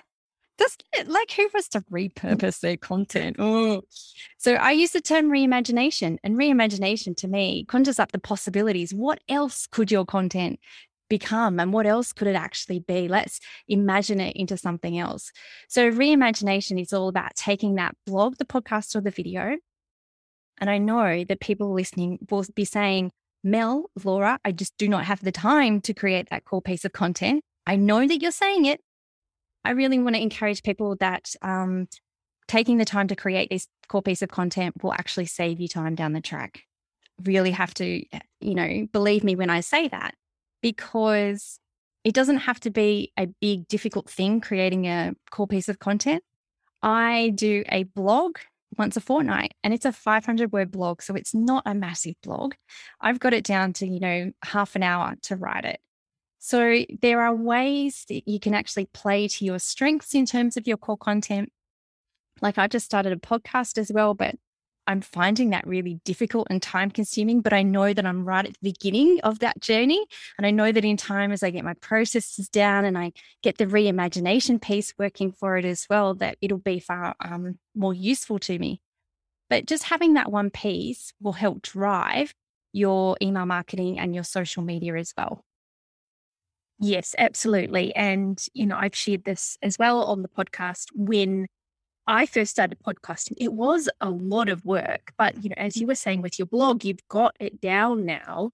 just 0.58 0.82
like 1.06 1.30
who 1.30 1.48
wants 1.54 1.68
to 1.68 1.80
repurpose 1.82 2.60
their 2.60 2.76
content? 2.76 3.36
Oh. 3.38 3.82
So 4.38 4.54
I 4.54 4.72
use 4.72 4.90
the 4.90 5.00
term 5.00 5.30
reimagination, 5.30 6.18
and 6.24 6.36
reimagination 6.36 7.16
to 7.18 7.28
me 7.28 7.64
conjures 7.66 7.98
up 7.98 8.12
the 8.12 8.18
possibilities. 8.18 8.92
What 8.92 9.20
else 9.28 9.66
could 9.66 9.90
your 9.90 10.04
content 10.04 10.58
become 11.08 11.58
and 11.58 11.72
what 11.72 11.86
else 11.86 12.12
could 12.12 12.28
it 12.28 12.36
actually 12.36 12.80
be? 12.80 13.08
Let's 13.08 13.40
imagine 13.66 14.20
it 14.20 14.36
into 14.36 14.56
something 14.56 14.98
else. 14.98 15.30
So, 15.68 15.90
reimagination 15.90 16.80
is 16.80 16.92
all 16.92 17.08
about 17.08 17.36
taking 17.36 17.76
that 17.76 17.94
blog, 18.06 18.36
the 18.36 18.44
podcast, 18.44 18.96
or 18.96 19.00
the 19.00 19.10
video. 19.10 19.56
And 20.60 20.68
I 20.68 20.78
know 20.78 21.24
that 21.24 21.40
people 21.40 21.72
listening 21.72 22.18
will 22.30 22.44
be 22.54 22.64
saying, 22.64 23.12
Mel, 23.44 23.90
Laura, 24.04 24.38
I 24.44 24.52
just 24.52 24.76
do 24.78 24.88
not 24.88 25.04
have 25.04 25.22
the 25.22 25.32
time 25.32 25.80
to 25.82 25.94
create 25.94 26.28
that 26.30 26.44
cool 26.44 26.60
piece 26.60 26.84
of 26.84 26.92
content. 26.92 27.42
I 27.66 27.76
know 27.76 28.06
that 28.06 28.20
you're 28.20 28.30
saying 28.30 28.64
it. 28.64 28.80
I 29.64 29.70
really 29.70 29.98
want 29.98 30.16
to 30.16 30.22
encourage 30.22 30.62
people 30.62 30.96
that 30.96 31.34
um, 31.42 31.88
taking 32.46 32.78
the 32.78 32.84
time 32.84 33.08
to 33.08 33.16
create 33.16 33.50
this 33.50 33.66
core 33.88 34.02
piece 34.02 34.22
of 34.22 34.30
content 34.30 34.82
will 34.82 34.92
actually 34.92 35.26
save 35.26 35.60
you 35.60 35.68
time 35.68 35.94
down 35.94 36.12
the 36.12 36.20
track. 36.20 36.62
Really 37.24 37.50
have 37.50 37.74
to, 37.74 38.02
you 38.40 38.54
know, 38.54 38.86
believe 38.92 39.24
me 39.24 39.36
when 39.36 39.50
I 39.50 39.60
say 39.60 39.88
that 39.88 40.14
because 40.62 41.60
it 42.04 42.14
doesn't 42.14 42.38
have 42.38 42.60
to 42.60 42.70
be 42.70 43.12
a 43.18 43.26
big, 43.40 43.68
difficult 43.68 44.08
thing 44.08 44.40
creating 44.40 44.86
a 44.86 45.14
core 45.30 45.46
piece 45.46 45.68
of 45.68 45.78
content. 45.78 46.22
I 46.82 47.32
do 47.34 47.64
a 47.68 47.82
blog 47.84 48.38
once 48.76 48.96
a 48.96 49.00
fortnight 49.00 49.54
and 49.64 49.72
it's 49.72 49.84
a 49.84 49.92
500 49.92 50.52
word 50.52 50.70
blog. 50.70 51.02
So 51.02 51.14
it's 51.14 51.34
not 51.34 51.62
a 51.66 51.74
massive 51.74 52.14
blog. 52.22 52.54
I've 53.00 53.20
got 53.20 53.34
it 53.34 53.44
down 53.44 53.72
to, 53.74 53.86
you 53.86 54.00
know, 54.00 54.32
half 54.44 54.76
an 54.76 54.82
hour 54.82 55.14
to 55.22 55.36
write 55.36 55.64
it. 55.64 55.80
So 56.38 56.84
there 57.02 57.20
are 57.22 57.34
ways 57.34 58.04
that 58.08 58.28
you 58.28 58.38
can 58.38 58.54
actually 58.54 58.86
play 58.86 59.28
to 59.28 59.44
your 59.44 59.58
strengths 59.58 60.14
in 60.14 60.26
terms 60.26 60.56
of 60.56 60.66
your 60.66 60.76
core 60.76 60.96
content. 60.96 61.50
Like 62.40 62.58
I 62.58 62.68
just 62.68 62.86
started 62.86 63.12
a 63.12 63.16
podcast 63.16 63.78
as 63.78 63.90
well, 63.92 64.14
but 64.14 64.36
I'm 64.88 65.02
finding 65.02 65.50
that 65.50 65.66
really 65.66 66.00
difficult 66.04 66.46
and 66.50 66.60
time 66.60 66.90
consuming, 66.90 67.42
but 67.42 67.52
I 67.52 67.62
know 67.62 67.92
that 67.92 68.06
I'm 68.06 68.24
right 68.24 68.46
at 68.46 68.54
the 68.54 68.72
beginning 68.72 69.20
of 69.22 69.38
that 69.40 69.60
journey. 69.60 70.04
And 70.38 70.46
I 70.46 70.50
know 70.50 70.72
that 70.72 70.84
in 70.84 70.96
time, 70.96 71.30
as 71.30 71.42
I 71.42 71.50
get 71.50 71.62
my 71.64 71.74
processes 71.74 72.48
down 72.48 72.86
and 72.86 72.96
I 72.96 73.12
get 73.42 73.58
the 73.58 73.66
reimagination 73.66 74.60
piece 74.60 74.94
working 74.98 75.30
for 75.30 75.58
it 75.58 75.66
as 75.66 75.86
well, 75.90 76.14
that 76.14 76.38
it'll 76.40 76.58
be 76.58 76.80
far 76.80 77.14
um, 77.20 77.58
more 77.76 77.92
useful 77.92 78.38
to 78.40 78.58
me. 78.58 78.80
But 79.50 79.66
just 79.66 79.84
having 79.84 80.14
that 80.14 80.32
one 80.32 80.50
piece 80.50 81.12
will 81.20 81.32
help 81.32 81.62
drive 81.62 82.34
your 82.72 83.16
email 83.22 83.46
marketing 83.46 83.98
and 83.98 84.14
your 84.14 84.24
social 84.24 84.62
media 84.62 84.96
as 84.96 85.12
well. 85.16 85.44
Yes, 86.80 87.14
absolutely. 87.18 87.94
And, 87.94 88.42
you 88.54 88.64
know, 88.64 88.76
I've 88.76 88.94
shared 88.94 89.24
this 89.24 89.58
as 89.62 89.76
well 89.78 90.04
on 90.04 90.22
the 90.22 90.28
podcast 90.28 90.86
when 90.94 91.46
I 92.08 92.24
first 92.24 92.50
started 92.50 92.78
podcasting, 92.80 93.34
it 93.36 93.52
was 93.52 93.88
a 94.00 94.08
lot 94.08 94.48
of 94.48 94.64
work. 94.64 95.12
But, 95.18 95.44
you 95.44 95.50
know, 95.50 95.56
as 95.58 95.76
you 95.76 95.86
were 95.86 95.94
saying 95.94 96.22
with 96.22 96.38
your 96.38 96.46
blog, 96.46 96.84
you've 96.84 97.06
got 97.08 97.36
it 97.38 97.60
down 97.60 98.06
now. 98.06 98.50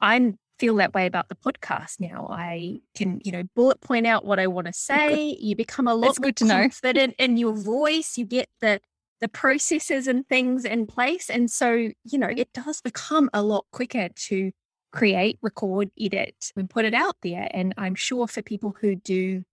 I 0.00 0.32
feel 0.58 0.76
that 0.76 0.94
way 0.94 1.06
about 1.06 1.28
the 1.28 1.34
podcast 1.34 2.00
now. 2.00 2.26
I 2.30 2.80
can, 2.96 3.20
you 3.22 3.32
know, 3.32 3.42
bullet 3.54 3.82
point 3.82 4.06
out 4.06 4.24
what 4.24 4.38
I 4.38 4.46
want 4.46 4.66
to 4.66 4.72
say. 4.72 5.36
You 5.38 5.54
become 5.54 5.86
a 5.86 5.94
lot 5.94 6.08
That's 6.08 6.20
more 6.20 6.28
good 6.28 6.36
to 6.36 6.46
confident 6.46 7.14
know. 7.18 7.24
in 7.24 7.36
your 7.36 7.52
voice. 7.52 8.16
You 8.16 8.24
get 8.24 8.48
the 8.60 8.80
the 9.20 9.28
processes 9.28 10.06
and 10.06 10.26
things 10.26 10.64
in 10.64 10.86
place. 10.86 11.28
And 11.28 11.50
so, 11.50 11.72
you 11.74 12.18
know, 12.18 12.30
it 12.34 12.50
does 12.54 12.80
become 12.80 13.28
a 13.34 13.42
lot 13.42 13.66
quicker 13.70 14.08
to 14.08 14.50
create, 14.92 15.38
record, 15.42 15.90
edit, 16.00 16.50
and 16.56 16.70
put 16.70 16.86
it 16.86 16.94
out 16.94 17.16
there. 17.22 17.46
And 17.52 17.74
I'm 17.76 17.94
sure 17.94 18.26
for 18.26 18.40
people 18.40 18.74
who 18.80 18.96
do 18.96 19.44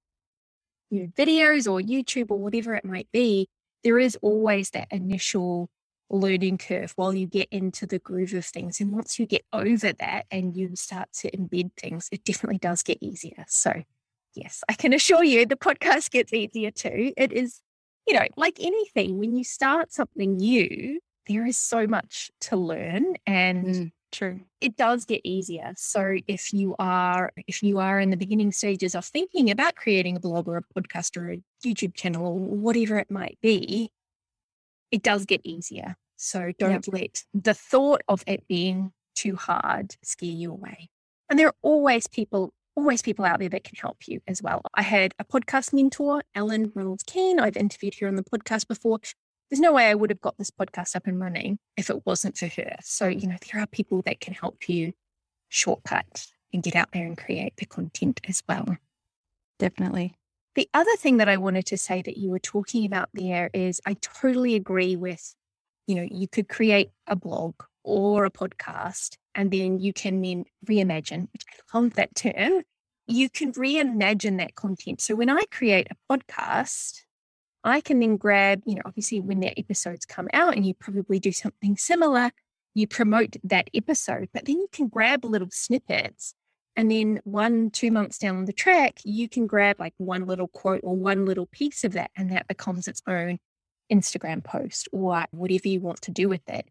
you 0.90 1.02
know, 1.02 1.08
videos 1.18 1.70
or 1.70 1.82
YouTube 1.82 2.32
or 2.32 2.38
whatever 2.38 2.74
it 2.74 2.86
might 2.86 3.08
be, 3.12 3.50
there 3.84 4.00
is 4.00 4.18
always 4.22 4.72
that 4.72 4.88
initial 4.92 5.70
learning 6.10 6.58
curve 6.58 6.94
while 6.96 7.14
you 7.14 7.28
get 7.28 7.50
into 7.52 7.86
the 7.86 8.00
groove 8.00 8.34
of 8.34 8.46
things. 8.46 8.80
And 8.80 8.92
once 8.92 9.20
you 9.20 9.26
get 9.26 9.44
over 9.52 9.92
that 9.94 10.26
and 10.32 10.56
you 10.56 10.76
start 10.76 11.10
to 11.20 11.32
embed 11.32 11.72
things, 11.78 12.08
it 12.12 12.24
definitely 12.24 12.60
does 12.60 12.84
get 12.84 12.98
easier. 13.02 13.46
So, 13.48 13.84
yes, 14.34 14.64
I 14.70 14.74
can 14.74 14.94
assure 14.94 15.24
you 15.24 15.46
the 15.46 15.56
podcast 15.58 16.12
gets 16.12 16.34
easier 16.34 16.72
too. 16.72 17.14
It 17.18 17.34
is, 17.34 17.62
you 18.08 18.14
know, 18.14 18.26
like 18.38 18.58
anything, 18.60 19.18
when 19.18 19.36
you 19.36 19.44
start 19.44 19.92
something 19.92 20.38
new, 20.38 21.00
there 21.28 21.46
is 21.46 21.58
so 21.58 21.88
much 21.88 22.32
to 22.42 22.56
learn 22.56 23.16
and 23.26 23.66
mm. 23.66 23.92
True. 24.12 24.40
It 24.62 24.78
does 24.78 25.06
get 25.06 25.22
easier. 25.24 25.74
So 25.76 26.18
if 26.28 26.54
you 26.54 26.76
are 26.80 27.32
if 27.46 27.62
you 27.62 27.80
are 27.80 28.00
in 28.00 28.10
the 28.10 28.18
beginning 28.18 28.52
stages 28.52 28.96
of 28.96 29.06
thinking 29.06 29.52
about 29.52 29.76
creating 29.76 30.16
a 30.16 30.20
blog 30.20 30.48
or 30.48 30.58
a 30.58 30.82
podcast 30.82 31.18
or 31.18 31.34
a 31.34 31.42
YouTube 31.66 31.94
channel 31.94 32.26
or 32.26 32.40
whatever 32.40 32.98
it 32.98 33.12
might 33.12 33.38
be, 33.42 33.92
it 34.92 35.04
does 35.04 35.26
get 35.26 35.42
easier. 35.44 35.98
So 36.16 36.52
don't 36.58 36.88
yep. 36.88 36.94
let 36.94 37.24
the 37.34 37.54
thought 37.54 38.02
of 38.08 38.24
it 38.28 38.48
being 38.48 38.92
too 39.16 39.36
hard 39.36 39.96
scare 40.04 40.30
you 40.30 40.52
away. 40.52 40.90
And 41.30 41.38
there 41.38 41.48
are 41.48 41.56
always 41.62 42.08
people, 42.08 42.54
always 42.76 43.02
people 43.02 43.26
out 43.26 43.40
there 43.40 43.50
that 43.50 43.64
can 43.64 43.76
help 43.76 44.08
you 44.08 44.22
as 44.28 44.42
well. 44.42 44.62
I 44.74 44.82
had 44.84 45.14
a 45.20 45.26
podcast 45.26 45.74
mentor, 45.74 46.24
Ellen 46.34 46.72
Reynolds 46.74 47.04
Keane. 47.04 47.40
I've 47.40 47.58
interviewed 47.58 47.96
her 48.00 48.08
on 48.08 48.16
the 48.16 48.24
podcast 48.24 48.68
before 48.68 49.00
there's 49.50 49.60
no 49.60 49.74
way 49.74 49.88
I 49.88 49.96
would 49.96 50.10
have 50.10 50.22
got 50.22 50.38
this 50.38 50.52
podcast 50.52 50.96
up 50.96 51.08
and 51.08 51.20
running 51.20 51.60
if 51.78 51.90
it 51.90 52.06
wasn't 52.06 52.38
for 52.38 52.48
her. 52.48 52.76
So, 52.82 53.08
you 53.08 53.28
know, 53.28 53.38
there 53.52 53.62
are 53.62 53.68
people 53.68 54.02
that 54.04 54.20
can 54.20 54.34
help 54.34 54.68
you 54.68 54.94
shortcut 55.50 56.28
and 56.54 56.64
get 56.64 56.76
out 56.76 56.92
there 56.92 57.06
and 57.06 57.18
create 57.18 57.54
the 57.58 57.66
content 57.66 58.20
as 58.28 58.44
well. 58.48 58.78
Definitely. 59.60 60.16
The 60.56 60.70
other 60.74 60.96
thing 60.98 61.18
that 61.18 61.30
I 61.30 61.38
wanted 61.38 61.66
to 61.68 61.78
say 61.78 62.02
that 62.02 62.18
you 62.18 62.32
were 62.32 62.40
talking 62.40 62.86
about 62.86 63.10
there 63.14 63.50
is 63.54 63.80
I 63.86 63.96
totally 64.02 64.56
agree 64.56 64.96
with, 64.96 65.36
you 65.86 65.96
know, 65.96 66.08
you 66.10 66.28
could 66.28 66.50
create 66.50 66.90
a 67.06 67.16
blog 67.16 67.56
or 67.84 68.26
a 68.26 68.32
podcast 68.32 69.18
and 69.36 69.52
then 69.52 69.80
you 69.80 69.94
can 69.94 70.22
then 70.22 70.46
reimagine, 70.66 71.28
which 71.32 71.44
I 71.48 71.78
love 71.78 71.94
that 71.94 72.16
term. 72.16 72.64
You 73.06 73.30
can 73.30 73.54
reimagine 73.54 74.40
that 74.40 74.56
content. 74.56 75.00
So 75.00 75.16
when 75.16 75.30
I 75.30 75.44
create 75.52 75.88
a 75.92 76.14
podcast, 76.18 77.04
I 77.68 77.82
can 77.82 78.00
then 78.00 78.18
grab, 78.18 78.62
you 78.66 78.76
know, 78.76 78.82
obviously 78.86 79.20
when 79.20 79.42
their 79.42 79.54
episodes 79.58 80.06
come 80.06 80.30
out 80.32 80.56
and 80.56 80.66
you 80.66 80.74
probably 80.74 81.20
do 81.20 81.32
something 81.32 81.76
similar, 81.76 82.32
you 82.74 82.88
promote 82.88 83.36
that 83.44 83.70
episode, 83.74 84.30
but 84.34 84.46
then 84.46 84.56
you 84.58 84.68
can 84.72 84.88
grab 84.88 85.26
little 85.26 85.50
snippets. 85.52 86.34
And 86.78 86.90
then 86.90 87.20
one, 87.24 87.72
two 87.72 87.92
months 87.92 88.20
down 88.20 88.46
the 88.46 88.54
track, 88.54 89.00
you 89.04 89.28
can 89.28 89.48
grab 89.48 89.80
like 89.80 89.96
one 89.98 90.28
little 90.28 90.48
quote 90.48 90.82
or 90.84 90.96
one 90.96 91.26
little 91.26 91.48
piece 91.48 91.84
of 91.84 91.94
that, 91.94 92.12
and 92.16 92.32
that 92.32 92.48
becomes 92.48 92.88
its 92.88 93.02
own 93.08 93.40
Instagram 93.92 94.44
post 94.44 94.88
or 94.92 95.26
whatever 95.32 95.68
you 95.68 95.82
want 95.82 96.02
to 96.02 96.12
do 96.12 96.30
with 96.30 96.48
it. 96.48 96.70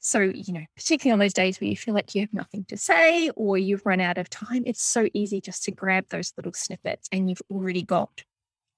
So, 0.00 0.20
you 0.20 0.52
know, 0.52 0.64
particularly 0.76 1.12
on 1.12 1.18
those 1.18 1.32
days 1.32 1.60
where 1.60 1.70
you 1.70 1.76
feel 1.76 1.94
like 1.94 2.14
you 2.14 2.20
have 2.20 2.34
nothing 2.34 2.64
to 2.68 2.76
say 2.76 3.30
or 3.30 3.56
you've 3.56 3.86
run 3.86 4.00
out 4.00 4.18
of 4.18 4.28
time, 4.28 4.64
it's 4.66 4.82
so 4.82 5.08
easy 5.14 5.40
just 5.40 5.64
to 5.64 5.70
grab 5.70 6.06
those 6.10 6.32
little 6.36 6.52
snippets 6.52 7.08
and 7.10 7.30
you've 7.30 7.42
already 7.50 7.82
got 7.82 8.22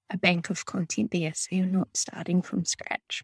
a 0.09 0.17
bank 0.17 0.49
of 0.49 0.65
content 0.65 1.11
there. 1.11 1.33
So 1.35 1.55
you're 1.55 1.65
not 1.65 1.89
starting 1.95 2.41
from 2.41 2.65
scratch. 2.65 3.23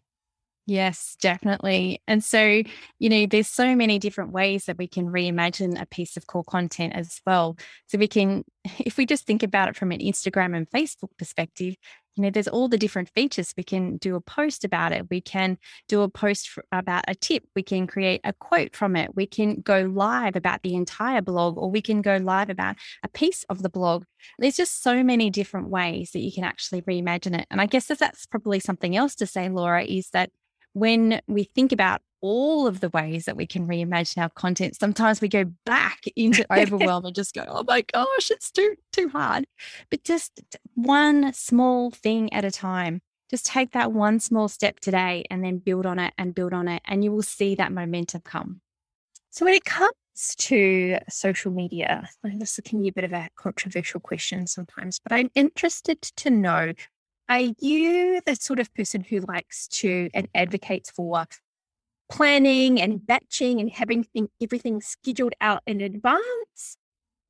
Yes, 0.68 1.16
definitely. 1.20 2.02
And 2.08 2.24
so, 2.24 2.62
you 2.98 3.08
know, 3.08 3.26
there's 3.26 3.46
so 3.46 3.76
many 3.76 4.00
different 4.00 4.32
ways 4.32 4.64
that 4.64 4.78
we 4.78 4.88
can 4.88 5.06
reimagine 5.06 5.80
a 5.80 5.86
piece 5.86 6.16
of 6.16 6.26
core 6.26 6.42
content 6.42 6.92
as 6.94 7.20
well. 7.24 7.56
So 7.86 7.98
we 7.98 8.08
can, 8.08 8.44
if 8.78 8.96
we 8.96 9.06
just 9.06 9.26
think 9.26 9.42
about 9.42 9.68
it 9.68 9.76
from 9.76 9.92
an 9.92 10.00
Instagram 10.00 10.56
and 10.56 10.70
Facebook 10.70 11.16
perspective, 11.18 11.76
you 12.16 12.22
know, 12.22 12.30
there's 12.30 12.48
all 12.48 12.66
the 12.66 12.78
different 12.78 13.10
features. 13.10 13.52
We 13.56 13.62
can 13.62 13.98
do 13.98 14.16
a 14.16 14.20
post 14.22 14.64
about 14.64 14.92
it. 14.92 15.10
We 15.10 15.20
can 15.20 15.58
do 15.86 16.00
a 16.00 16.08
post 16.08 16.48
for, 16.48 16.64
about 16.72 17.04
a 17.08 17.14
tip. 17.14 17.44
We 17.54 17.62
can 17.62 17.86
create 17.86 18.22
a 18.24 18.32
quote 18.32 18.74
from 18.74 18.96
it. 18.96 19.14
We 19.14 19.26
can 19.26 19.60
go 19.60 19.82
live 19.82 20.34
about 20.34 20.62
the 20.62 20.74
entire 20.74 21.20
blog, 21.20 21.58
or 21.58 21.70
we 21.70 21.82
can 21.82 22.00
go 22.00 22.16
live 22.16 22.48
about 22.48 22.76
a 23.02 23.08
piece 23.08 23.44
of 23.50 23.62
the 23.62 23.68
blog. 23.68 24.04
There's 24.38 24.56
just 24.56 24.82
so 24.82 25.02
many 25.02 25.28
different 25.28 25.68
ways 25.68 26.12
that 26.12 26.20
you 26.20 26.32
can 26.32 26.44
actually 26.44 26.80
reimagine 26.82 27.38
it. 27.38 27.46
And 27.50 27.60
I 27.60 27.66
guess 27.66 27.86
that 27.86 27.98
that's 27.98 28.24
probably 28.24 28.60
something 28.60 28.96
else 28.96 29.14
to 29.16 29.26
say, 29.26 29.50
Laura, 29.50 29.84
is 29.84 30.08
that 30.10 30.30
when 30.76 31.22
we 31.26 31.44
think 31.44 31.72
about 31.72 32.02
all 32.20 32.66
of 32.66 32.80
the 32.80 32.90
ways 32.90 33.24
that 33.24 33.36
we 33.36 33.46
can 33.46 33.66
reimagine 33.66 34.20
our 34.20 34.28
content, 34.28 34.76
sometimes 34.76 35.22
we 35.22 35.28
go 35.28 35.44
back 35.64 36.00
into 36.16 36.44
overwhelm 36.52 37.06
and 37.06 37.14
just 37.14 37.34
go, 37.34 37.46
oh 37.48 37.64
my 37.66 37.80
gosh, 37.80 38.30
it's 38.30 38.50
too 38.50 38.74
too 38.92 39.08
hard. 39.08 39.46
But 39.90 40.04
just 40.04 40.38
one 40.74 41.32
small 41.32 41.90
thing 41.90 42.30
at 42.32 42.44
a 42.44 42.50
time. 42.50 43.00
Just 43.30 43.46
take 43.46 43.72
that 43.72 43.90
one 43.90 44.20
small 44.20 44.48
step 44.48 44.78
today 44.78 45.24
and 45.30 45.42
then 45.42 45.58
build 45.58 45.86
on 45.86 45.98
it 45.98 46.12
and 46.18 46.34
build 46.34 46.52
on 46.52 46.68
it, 46.68 46.82
and 46.84 47.02
you 47.02 47.10
will 47.10 47.22
see 47.22 47.54
that 47.54 47.72
momentum 47.72 48.20
come. 48.20 48.60
So 49.30 49.46
when 49.46 49.54
it 49.54 49.64
comes 49.64 49.92
to 50.36 50.98
social 51.08 51.52
media, 51.52 52.08
this 52.22 52.60
can 52.64 52.82
be 52.82 52.88
a 52.88 52.92
bit 52.92 53.04
of 53.04 53.12
a 53.12 53.30
controversial 53.36 53.98
question 53.98 54.46
sometimes, 54.46 55.00
but 55.02 55.12
I'm 55.12 55.30
interested 55.34 56.02
to 56.02 56.30
know 56.30 56.72
are 57.28 57.52
you 57.58 58.20
the 58.24 58.36
sort 58.36 58.60
of 58.60 58.72
person 58.74 59.02
who 59.02 59.20
likes 59.20 59.66
to 59.68 60.08
and 60.14 60.28
advocates 60.34 60.90
for 60.90 61.26
planning 62.10 62.80
and 62.80 63.04
batching 63.04 63.60
and 63.60 63.70
having 63.70 64.06
everything 64.40 64.80
scheduled 64.80 65.34
out 65.40 65.62
in 65.66 65.80
advance? 65.80 66.76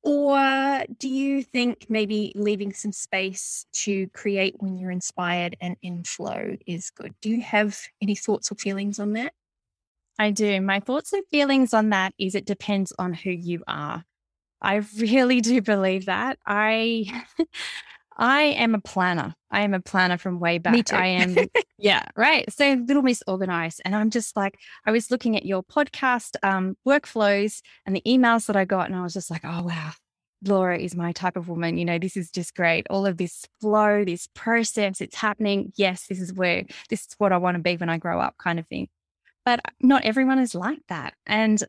Or 0.03 0.83
do 0.99 1.09
you 1.09 1.43
think 1.43 1.87
maybe 1.89 2.31
leaving 2.35 2.71
some 2.73 2.91
space 2.91 3.65
to 3.73 4.07
create 4.09 4.55
when 4.59 4.77
you're 4.77 4.91
inspired 4.91 5.57
and 5.59 5.75
in 5.81 6.03
flow 6.03 6.55
is 6.65 6.91
good? 6.91 7.13
Do 7.21 7.29
you 7.29 7.41
have 7.41 7.77
any 8.01 8.15
thoughts 8.15 8.51
or 8.51 8.55
feelings 8.55 8.99
on 8.99 9.13
that? 9.13 9.33
I 10.19 10.31
do. 10.31 10.61
My 10.61 10.79
thoughts 10.79 11.13
and 11.13 11.23
feelings 11.29 11.73
on 11.73 11.89
that 11.89 12.13
is 12.17 12.35
it 12.35 12.45
depends 12.45 12.93
on 12.97 13.13
who 13.13 13.31
you 13.31 13.63
are. 13.67 14.03
I 14.61 14.75
really 14.97 15.41
do 15.41 15.61
believe 15.61 16.05
that. 16.05 16.39
I 16.45 17.25
I 18.17 18.41
am 18.43 18.73
a 18.73 18.81
planner. 18.81 19.35
I 19.51 19.61
am 19.61 19.73
a 19.73 19.79
planner 19.79 20.17
from 20.17 20.39
way 20.39 20.57
back. 20.57 20.73
Me 20.73 20.83
too. 20.83 20.95
I 20.95 21.05
am, 21.05 21.35
yeah, 21.77 22.03
right. 22.15 22.51
So 22.51 22.73
little 22.87 23.03
miss 23.03 23.23
organized. 23.27 23.81
And 23.85 23.95
I'm 23.95 24.09
just 24.09 24.35
like, 24.35 24.57
I 24.85 24.91
was 24.91 25.11
looking 25.11 25.37
at 25.37 25.45
your 25.45 25.63
podcast 25.63 26.35
um, 26.43 26.75
workflows 26.85 27.61
and 27.85 27.95
the 27.95 28.01
emails 28.07 28.47
that 28.47 28.55
I 28.55 28.65
got, 28.65 28.87
and 28.87 28.95
I 28.95 29.03
was 29.03 29.13
just 29.13 29.29
like, 29.29 29.41
oh, 29.43 29.63
wow, 29.63 29.91
Laura 30.43 30.77
is 30.77 30.95
my 30.95 31.11
type 31.11 31.37
of 31.37 31.47
woman. 31.47 31.77
You 31.77 31.85
know, 31.85 31.99
this 31.99 32.17
is 32.17 32.31
just 32.31 32.55
great. 32.55 32.87
All 32.89 33.05
of 33.05 33.17
this 33.17 33.45
flow, 33.61 34.03
this 34.03 34.27
process, 34.33 34.99
it's 34.99 35.15
happening. 35.15 35.71
Yes, 35.75 36.07
this 36.07 36.19
is 36.19 36.33
where, 36.33 36.63
this 36.89 37.01
is 37.01 37.15
what 37.19 37.31
I 37.31 37.37
want 37.37 37.55
to 37.55 37.63
be 37.63 37.77
when 37.77 37.89
I 37.89 37.99
grow 37.99 38.19
up, 38.19 38.35
kind 38.37 38.59
of 38.59 38.67
thing. 38.67 38.87
But 39.45 39.61
not 39.79 40.03
everyone 40.03 40.39
is 40.39 40.55
like 40.55 40.81
that. 40.89 41.13
And 41.25 41.63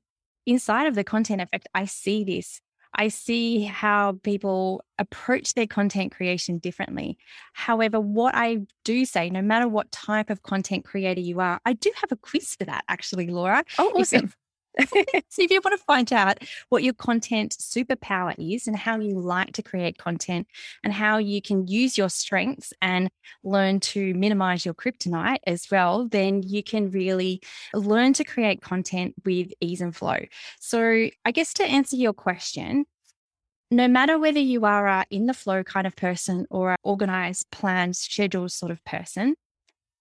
inside 0.47 0.87
of 0.87 0.95
the 0.95 1.05
content 1.05 1.43
effect, 1.43 1.69
I 1.75 1.85
see 1.85 2.25
this 2.25 2.61
I 2.99 3.09
see 3.09 3.63
how 3.63 4.19
people 4.25 4.85
approach 4.99 5.55
their 5.55 5.69
content 5.69 6.11
creation 6.13 6.59
differently. 6.59 7.17
However, 7.53 8.01
what 8.01 8.35
I 8.35 8.59
do 8.85 9.05
say, 9.05 9.31
no 9.31 9.41
matter 9.41 9.69
what 9.69 9.93
type 9.93 10.31
of 10.31 10.43
content 10.43 10.85
creator 10.85 11.21
you 11.21 11.39
are, 11.39 11.61
I 11.65 11.75
do 11.75 11.93
have 12.01 12.11
a 12.11 12.17
quiz 12.17 12.57
for 12.57 12.65
that 12.65 12.85
actually, 12.89 13.29
Laura. 13.29 13.63
Oh, 13.79 13.93
awesome. 13.95 14.33
so 15.29 15.43
if 15.43 15.51
you 15.51 15.61
want 15.65 15.79
to 15.79 15.85
find 15.85 16.13
out 16.13 16.39
what 16.69 16.83
your 16.83 16.95
content 16.95 17.57
superpower 17.61 18.35
is 18.39 18.67
and 18.67 18.77
how 18.77 18.99
you 18.99 19.19
like 19.19 19.53
to 19.53 19.63
create 19.63 19.99
content 19.99 20.47
and 20.85 20.93
how 20.93 21.19
you 21.19 21.43
can 21.43 21.67
use 21.67 21.99
your 21.99 22.09
strengths 22.09 22.73
and 22.81 23.11
learn 23.43 23.81
to 23.81 24.15
minimize 24.15 24.65
your 24.65 24.75
kryptonite 24.75 25.39
as 25.47 25.67
well, 25.71 26.07
then 26.09 26.43
you 26.43 26.63
can 26.63 26.91
really 26.91 27.41
learn 27.75 28.13
to 28.13 28.25
create 28.25 28.63
content 28.63 29.15
with 29.25 29.53
ease 29.61 29.81
and 29.81 29.97
flow. 29.97 30.19
So 30.61 31.09
I 31.25 31.31
guess 31.33 31.53
to 31.55 31.65
answer 31.65 31.97
your 31.97 32.13
question, 32.13 32.85
no 33.71 33.89
matter 33.89 34.19
whether 34.19 34.41
you 34.41 34.65
are 34.65 34.87
a 34.87 35.05
in 35.11 35.27
the 35.27 35.35
flow 35.35 35.63
kind 35.63 35.87
of 35.87 35.95
person 35.97 36.47
or 36.51 36.71
an 36.71 36.77
organized, 36.83 37.47
planned, 37.51 37.97
scheduled 37.97 38.53
sort 38.53 38.73
of 38.73 38.83
person, 38.85 39.35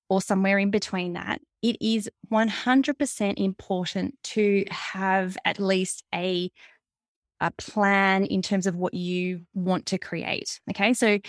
or 0.09 0.21
somewhere 0.21 0.57
in 0.57 0.71
between 0.71 1.13
that, 1.13 1.41
it 1.61 1.77
is 1.81 2.09
100% 2.31 3.33
important 3.37 4.15
to 4.23 4.65
have 4.69 5.37
at 5.45 5.59
least 5.59 6.03
a 6.13 6.51
a 7.39 7.51
plan 7.51 8.25
in 8.25 8.41
terms 8.41 8.65
of 8.65 8.75
what 8.75 8.95
you 8.95 9.41
want 9.53 9.85
to 9.85 9.99
create. 9.99 10.59
Okay. 10.71 10.93
So 10.93 11.19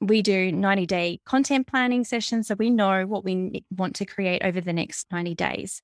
we 0.00 0.22
do 0.22 0.52
90 0.52 0.86
day 0.86 1.20
content 1.24 1.66
planning 1.66 2.04
sessions. 2.04 2.48
So 2.48 2.54
we 2.54 2.70
know 2.70 3.06
what 3.06 3.24
we 3.24 3.64
want 3.70 3.96
to 3.96 4.04
create 4.04 4.42
over 4.44 4.60
the 4.60 4.72
next 4.72 5.06
90 5.10 5.34
days. 5.34 5.82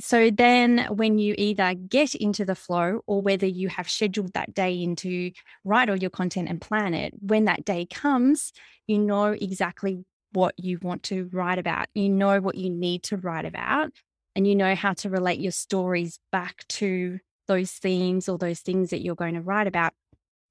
So 0.00 0.28
then, 0.28 0.88
when 0.90 1.18
you 1.18 1.36
either 1.38 1.72
get 1.74 2.16
into 2.16 2.44
the 2.44 2.56
flow 2.56 3.02
or 3.06 3.22
whether 3.22 3.46
you 3.46 3.68
have 3.68 3.88
scheduled 3.88 4.32
that 4.32 4.52
day 4.52 4.82
in 4.82 4.96
to 4.96 5.30
write 5.62 5.88
all 5.88 5.96
your 5.96 6.10
content 6.10 6.48
and 6.48 6.60
plan 6.60 6.94
it, 6.94 7.14
when 7.20 7.44
that 7.44 7.64
day 7.64 7.86
comes, 7.86 8.52
you 8.88 8.98
know 8.98 9.26
exactly 9.26 10.04
what 10.34 10.54
you 10.58 10.78
want 10.82 11.02
to 11.04 11.28
write 11.32 11.58
about. 11.58 11.86
You 11.94 12.08
know 12.08 12.40
what 12.40 12.56
you 12.56 12.70
need 12.70 13.02
to 13.04 13.16
write 13.16 13.46
about, 13.46 13.90
and 14.36 14.46
you 14.46 14.54
know 14.54 14.74
how 14.74 14.92
to 14.94 15.08
relate 15.08 15.40
your 15.40 15.52
stories 15.52 16.18
back 16.30 16.66
to 16.68 17.18
those 17.46 17.72
themes 17.72 18.28
or 18.28 18.38
those 18.38 18.60
things 18.60 18.90
that 18.90 19.02
you're 19.02 19.14
going 19.14 19.34
to 19.34 19.40
write 19.40 19.66
about 19.66 19.92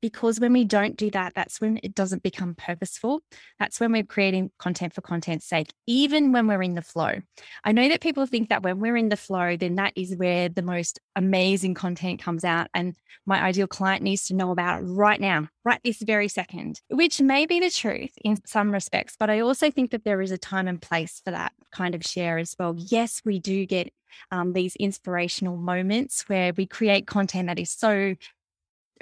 because 0.04 0.38
when 0.38 0.52
we 0.52 0.66
don't 0.66 0.98
do 0.98 1.10
that, 1.10 1.32
that's 1.34 1.62
when 1.62 1.80
it 1.82 1.96
doesn't 1.96 2.24
become 2.24 2.56
purposeful. 2.56 3.22
That's 3.58 3.80
when 3.80 3.94
we're 3.94 4.04
creating 4.04 4.52
content 4.60 4.94
for 4.94 5.00
content's 5.00 5.46
sake, 5.46 5.72
even 5.88 6.34
when 6.34 6.46
we're 6.46 6.62
in 6.62 6.76
the 6.76 6.82
flow. 6.82 7.22
I 7.64 7.72
know 7.72 7.88
that 7.88 8.02
people 8.02 8.26
think 8.26 8.50
that 8.50 8.64
when 8.64 8.82
we're 8.82 8.98
in 8.98 9.08
the 9.08 9.16
flow, 9.16 9.56
then 9.56 9.76
that 9.76 9.94
is 9.96 10.14
where 10.18 10.50
the 10.50 10.62
most 10.62 11.00
amazing 11.16 11.76
content 11.76 12.22
comes 12.22 12.44
out. 12.44 12.68
And 12.74 12.98
my 13.26 13.42
ideal 13.42 13.66
client 13.66 14.04
needs 14.04 14.26
to 14.26 14.36
know 14.36 14.52
about 14.52 14.82
it 14.82 14.88
right 14.88 15.22
now, 15.22 15.48
right 15.64 15.80
this 15.86 16.02
very 16.02 16.28
second, 16.28 16.82
which 16.90 17.22
may 17.22 17.46
be 17.46 17.62
the 17.62 17.70
truth 17.70 18.12
in 18.18 18.46
some 18.46 18.74
respects. 18.74 19.16
But 19.18 19.30
I 19.30 19.40
also 19.40 19.72
think 19.72 19.92
that 19.92 20.04
there 20.04 20.22
is 20.22 20.32
a 20.32 20.38
time 20.38 20.68
and 20.68 20.82
place 20.82 21.22
for 21.24 21.32
that 21.32 21.54
kind 21.72 21.96
of 21.96 22.04
share 22.04 22.40
as 22.40 22.58
well. 22.60 22.76
Yes, 22.78 23.22
we 23.24 23.40
do 23.40 23.66
get 23.66 23.94
um, 24.32 24.52
these 24.52 24.76
inspirational 24.76 25.56
moments 25.56 26.28
where 26.28 26.52
we 26.58 26.66
create 26.66 27.08
content 27.08 27.48
that 27.48 27.58
is 27.58 27.72
so 27.72 28.16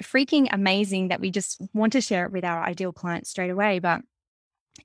freaking 0.02 0.48
amazing 0.50 1.08
that 1.08 1.20
we 1.20 1.30
just 1.30 1.60
want 1.72 1.92
to 1.94 2.00
share 2.00 2.26
it 2.26 2.32
with 2.32 2.44
our 2.44 2.62
ideal 2.62 2.92
clients 2.92 3.30
straight 3.30 3.50
away. 3.50 3.78
But 3.78 4.02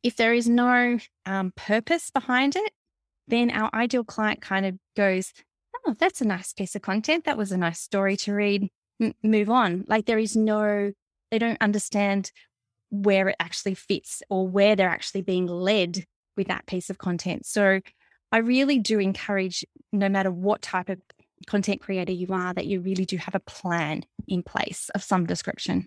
if 0.03 0.15
there 0.15 0.34
is 0.34 0.47
no 0.47 0.99
um, 1.25 1.53
purpose 1.56 2.10
behind 2.10 2.56
it, 2.56 2.71
then 3.27 3.51
our 3.51 3.69
ideal 3.73 4.03
client 4.03 4.41
kind 4.41 4.65
of 4.65 4.77
goes, 4.95 5.34
Oh, 5.86 5.95
that's 5.97 6.21
a 6.21 6.25
nice 6.25 6.53
piece 6.53 6.75
of 6.75 6.82
content. 6.82 7.25
That 7.25 7.38
was 7.38 7.51
a 7.51 7.58
nice 7.58 7.80
story 7.80 8.17
to 8.17 8.34
read. 8.34 8.69
M- 9.01 9.13
move 9.23 9.49
on. 9.49 9.86
Like 9.88 10.06
there 10.06 10.17
is 10.17 10.36
no, 10.36 10.91
they 11.32 11.39
don't 11.39 11.62
understand 11.62 12.32
where 12.89 13.30
it 13.30 13.36
actually 13.39 13.75
fits 13.75 14.23
or 14.30 14.47
where 14.47 14.75
they're 14.75 14.89
actually 14.89 15.21
being 15.21 15.45
led 15.45 16.06
with 16.36 16.47
that 16.47 16.65
piece 16.65 16.89
of 16.89 16.97
content. 16.97 17.45
So 17.45 17.82
I 18.32 18.38
really 18.38 18.80
do 18.80 18.99
encourage, 18.99 19.65
no 19.91 20.10
matter 20.10 20.32
what 20.32 20.62
type 20.62 20.89
of 20.89 20.99
content 21.45 21.82
creator 21.82 22.12
you 22.12 22.28
are 22.32 22.54
that 22.54 22.65
you 22.65 22.82
really 22.82 23.06
do 23.06 23.17
have 23.17 23.36
a 23.36 23.39
plan 23.39 24.04
in 24.28 24.43
place 24.43 24.89
of 24.95 25.04
some 25.04 25.26
description. 25.26 25.86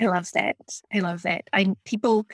I 0.00 0.06
love 0.06 0.30
that. 0.34 0.56
I 0.92 0.98
love 1.00 1.22
that. 1.22 1.44
I 1.52 1.74
people 1.84 2.26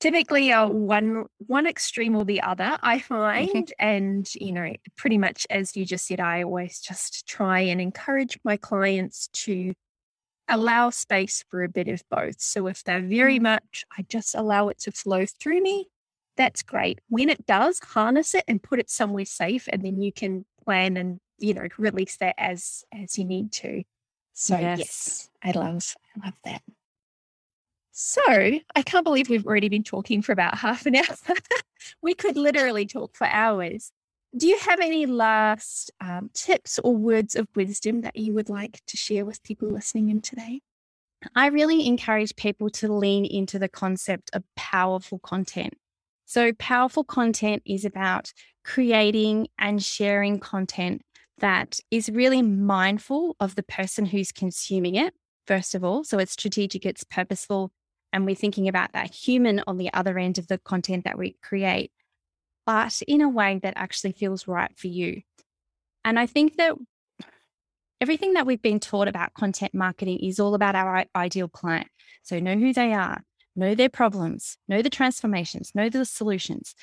typically 0.00 0.52
are 0.52 0.70
one 0.70 1.24
one 1.38 1.66
extreme 1.66 2.14
or 2.14 2.24
the 2.24 2.42
other, 2.42 2.78
I 2.82 2.98
mm-hmm. 2.98 3.14
find. 3.14 3.48
Mm-hmm. 3.48 3.86
And, 3.86 4.34
you 4.34 4.52
know, 4.52 4.72
pretty 4.96 5.18
much 5.18 5.46
as 5.50 5.76
you 5.76 5.84
just 5.84 6.06
said, 6.06 6.20
I 6.20 6.42
always 6.42 6.80
just 6.80 7.26
try 7.26 7.60
and 7.60 7.80
encourage 7.80 8.38
my 8.44 8.56
clients 8.56 9.28
to 9.44 9.72
allow 10.48 10.90
space 10.90 11.44
for 11.50 11.64
a 11.64 11.68
bit 11.68 11.88
of 11.88 12.02
both. 12.10 12.40
So 12.40 12.66
if 12.66 12.84
they're 12.84 13.00
very 13.00 13.36
mm-hmm. 13.36 13.44
much, 13.44 13.84
I 13.96 14.02
just 14.08 14.34
allow 14.34 14.68
it 14.68 14.78
to 14.80 14.92
flow 14.92 15.24
through 15.26 15.62
me, 15.62 15.88
that's 16.36 16.62
great. 16.62 17.00
When 17.08 17.28
it 17.28 17.46
does, 17.46 17.78
harness 17.78 18.34
it 18.34 18.44
and 18.48 18.62
put 18.62 18.80
it 18.80 18.90
somewhere 18.90 19.24
safe, 19.24 19.68
and 19.72 19.82
then 19.82 20.00
you 20.00 20.12
can 20.12 20.44
plan 20.64 20.96
and 20.96 21.20
you 21.38 21.54
know 21.54 21.66
release 21.78 22.16
that 22.18 22.34
as 22.38 22.84
as 22.92 23.18
you 23.18 23.24
need 23.24 23.52
to. 23.52 23.82
So 24.32 24.58
yes, 24.58 24.78
yes 24.78 25.30
i 25.42 25.50
love 25.52 25.94
i 26.16 26.26
love 26.26 26.34
that. 26.44 26.62
So 27.92 28.22
i 28.26 28.82
can't 28.82 29.04
believe 29.04 29.28
we've 29.28 29.46
already 29.46 29.68
been 29.68 29.84
talking 29.84 30.22
for 30.22 30.32
about 30.32 30.58
half 30.58 30.86
an 30.86 30.96
hour. 30.96 31.36
We 32.02 32.14
could 32.14 32.36
literally 32.36 32.86
talk 32.86 33.14
for 33.14 33.26
hours. 33.26 33.92
Do 34.36 34.48
you 34.48 34.58
have 34.58 34.80
any 34.80 35.06
last 35.06 35.92
um, 36.00 36.30
tips 36.34 36.80
or 36.82 36.96
words 36.96 37.36
of 37.36 37.46
wisdom 37.54 38.00
that 38.00 38.16
you 38.16 38.34
would 38.34 38.48
like 38.48 38.80
to 38.86 38.96
share 38.96 39.24
with 39.24 39.42
people 39.44 39.68
listening 39.68 40.08
in 40.08 40.22
today? 40.22 40.60
I 41.34 41.46
really 41.46 41.86
encourage 41.86 42.34
people 42.36 42.68
to 42.70 42.92
lean 42.92 43.24
into 43.24 43.58
the 43.58 43.68
concept 43.68 44.30
of 44.32 44.42
powerful 44.56 45.18
content. 45.20 45.74
So, 46.24 46.52
powerful 46.54 47.04
content 47.04 47.62
is 47.66 47.84
about 47.84 48.32
creating 48.64 49.48
and 49.58 49.82
sharing 49.82 50.40
content 50.40 51.02
that 51.38 51.80
is 51.90 52.08
really 52.08 52.42
mindful 52.42 53.36
of 53.40 53.54
the 53.54 53.62
person 53.62 54.06
who's 54.06 54.32
consuming 54.32 54.94
it, 54.94 55.14
first 55.46 55.74
of 55.74 55.84
all. 55.84 56.04
So, 56.04 56.18
it's 56.18 56.32
strategic, 56.32 56.86
it's 56.86 57.04
purposeful, 57.04 57.72
and 58.12 58.24
we're 58.24 58.34
thinking 58.34 58.68
about 58.68 58.92
that 58.92 59.12
human 59.12 59.62
on 59.66 59.78
the 59.78 59.92
other 59.92 60.18
end 60.18 60.38
of 60.38 60.48
the 60.48 60.58
content 60.58 61.04
that 61.04 61.18
we 61.18 61.36
create 61.42 61.90
but 62.66 63.02
in 63.06 63.20
a 63.20 63.28
way 63.28 63.60
that 63.62 63.74
actually 63.76 64.12
feels 64.12 64.48
right 64.48 64.70
for 64.76 64.88
you. 64.88 65.22
And 66.04 66.18
I 66.18 66.26
think 66.26 66.56
that 66.56 66.74
everything 68.00 68.34
that 68.34 68.46
we've 68.46 68.62
been 68.62 68.80
taught 68.80 69.08
about 69.08 69.34
content 69.34 69.74
marketing 69.74 70.18
is 70.20 70.40
all 70.40 70.54
about 70.54 70.74
our 70.74 71.04
ideal 71.14 71.48
client. 71.48 71.88
So 72.22 72.38
know 72.38 72.56
who 72.56 72.72
they 72.72 72.92
are, 72.92 73.22
know 73.56 73.74
their 73.74 73.88
problems, 73.88 74.56
know 74.68 74.82
the 74.82 74.90
transformations, 74.90 75.72
know 75.74 75.88
the 75.88 76.04
solutions, 76.04 76.74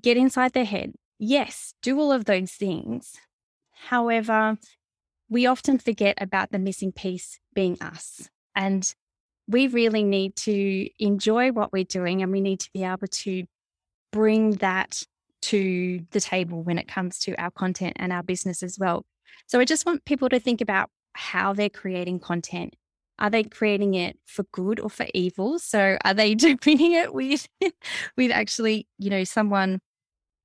get 0.00 0.16
inside 0.16 0.52
their 0.52 0.64
head. 0.64 0.92
Yes, 1.18 1.74
do 1.82 1.98
all 1.98 2.12
of 2.12 2.24
those 2.24 2.52
things. 2.52 3.14
However, 3.88 4.58
we 5.28 5.46
often 5.46 5.78
forget 5.78 6.18
about 6.20 6.50
the 6.50 6.58
missing 6.58 6.92
piece 6.92 7.38
being 7.54 7.78
us. 7.80 8.28
And 8.54 8.92
we 9.48 9.66
really 9.66 10.02
need 10.02 10.36
to 10.36 10.88
enjoy 10.98 11.52
what 11.52 11.72
we're 11.72 11.84
doing 11.84 12.22
and 12.22 12.32
we 12.32 12.40
need 12.40 12.60
to 12.60 12.70
be 12.72 12.84
able 12.84 13.06
to 13.08 13.44
bring 14.12 14.52
that 14.56 15.02
to 15.42 16.00
the 16.10 16.20
table 16.20 16.62
when 16.62 16.78
it 16.78 16.86
comes 16.86 17.18
to 17.20 17.34
our 17.40 17.50
content 17.50 17.94
and 17.96 18.12
our 18.12 18.22
business 18.22 18.62
as 18.62 18.78
well. 18.78 19.04
So 19.46 19.58
I 19.58 19.64
just 19.64 19.84
want 19.84 20.04
people 20.04 20.28
to 20.28 20.38
think 20.38 20.60
about 20.60 20.90
how 21.14 21.52
they're 21.52 21.68
creating 21.68 22.20
content. 22.20 22.74
Are 23.18 23.30
they 23.30 23.44
creating 23.44 23.94
it 23.94 24.18
for 24.26 24.44
good 24.52 24.80
or 24.80 24.90
for 24.90 25.06
evil? 25.14 25.58
So 25.58 25.96
are 26.04 26.14
they 26.14 26.34
doing 26.36 26.58
it 26.64 27.14
with 27.14 27.48
with 28.16 28.30
actually, 28.30 28.86
you 28.98 29.10
know, 29.10 29.24
someone 29.24 29.80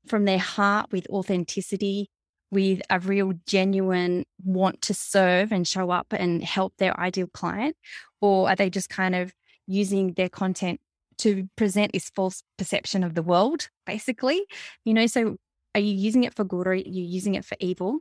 from 0.08 0.26
their 0.26 0.40
heart 0.40 0.92
with 0.92 1.08
authenticity, 1.10 2.10
with 2.52 2.82
a 2.90 3.00
real 3.00 3.34
genuine 3.46 4.26
want 4.44 4.82
to 4.84 4.94
serve 4.94 5.52
and 5.52 5.68
show 5.68 5.90
up 5.90 6.08
and 6.12 6.44
help 6.44 6.74
their 6.78 6.98
ideal 7.00 7.28
client? 7.34 7.76
Or 8.22 8.50
are 8.50 8.56
they 8.56 8.70
just 8.70 8.90
kind 8.90 9.16
of 9.16 9.34
using 9.68 10.14
their 10.14 10.30
content 10.30 10.80
to 11.20 11.50
present 11.56 11.94
this 11.94 12.10
false 12.10 12.44
perception 12.58 13.04
of 13.04 13.16
the 13.16 13.24
world, 13.24 13.70
basically. 13.86 14.46
You 14.86 14.94
know, 14.94 15.08
so 15.08 15.38
are 15.76 15.82
you 15.82 15.94
using 15.94 16.24
it 16.24 16.36
for 16.36 16.44
good 16.44 16.68
or 16.68 16.72
are 16.72 16.76
you 16.76 17.04
using 17.04 17.36
it 17.36 17.46
for 17.46 17.58
evil? 17.60 18.00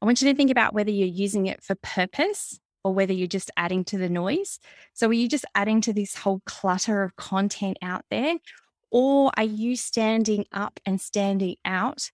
I 0.00 0.06
want 0.06 0.22
you 0.22 0.30
to 0.30 0.36
think 0.36 0.50
about 0.50 0.72
whether 0.72 0.90
you're 0.90 1.06
using 1.08 1.46
it 1.46 1.62
for 1.62 1.74
purpose 1.74 2.58
or 2.84 2.94
whether 2.94 3.12
you're 3.12 3.26
just 3.26 3.50
adding 3.56 3.84
to 3.84 3.98
the 3.98 4.08
noise. 4.08 4.58
So, 4.94 5.08
are 5.08 5.12
you 5.12 5.28
just 5.28 5.44
adding 5.54 5.80
to 5.82 5.92
this 5.92 6.16
whole 6.16 6.40
clutter 6.46 7.02
of 7.02 7.16
content 7.16 7.78
out 7.82 8.04
there? 8.10 8.36
Or 8.90 9.30
are 9.36 9.44
you 9.44 9.76
standing 9.76 10.46
up 10.52 10.80
and 10.84 11.00
standing 11.00 11.56
out 11.64 12.10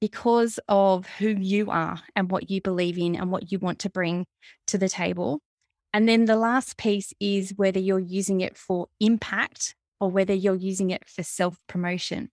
because 0.00 0.60
of 0.68 1.06
who 1.18 1.28
you 1.28 1.70
are 1.70 2.00
and 2.14 2.30
what 2.30 2.50
you 2.50 2.60
believe 2.60 2.98
in 2.98 3.16
and 3.16 3.30
what 3.30 3.50
you 3.50 3.58
want 3.58 3.80
to 3.80 3.90
bring 3.90 4.26
to 4.68 4.78
the 4.78 4.88
table? 4.88 5.40
And 5.92 6.08
then 6.08 6.26
the 6.26 6.36
last 6.36 6.76
piece 6.76 7.12
is 7.18 7.54
whether 7.56 7.80
you're 7.80 7.98
using 7.98 8.40
it 8.40 8.56
for 8.56 8.86
impact 9.00 9.74
or 9.98 10.08
whether 10.08 10.34
you're 10.34 10.54
using 10.54 10.90
it 10.90 11.08
for 11.08 11.22
self 11.22 11.58
promotion. 11.66 12.30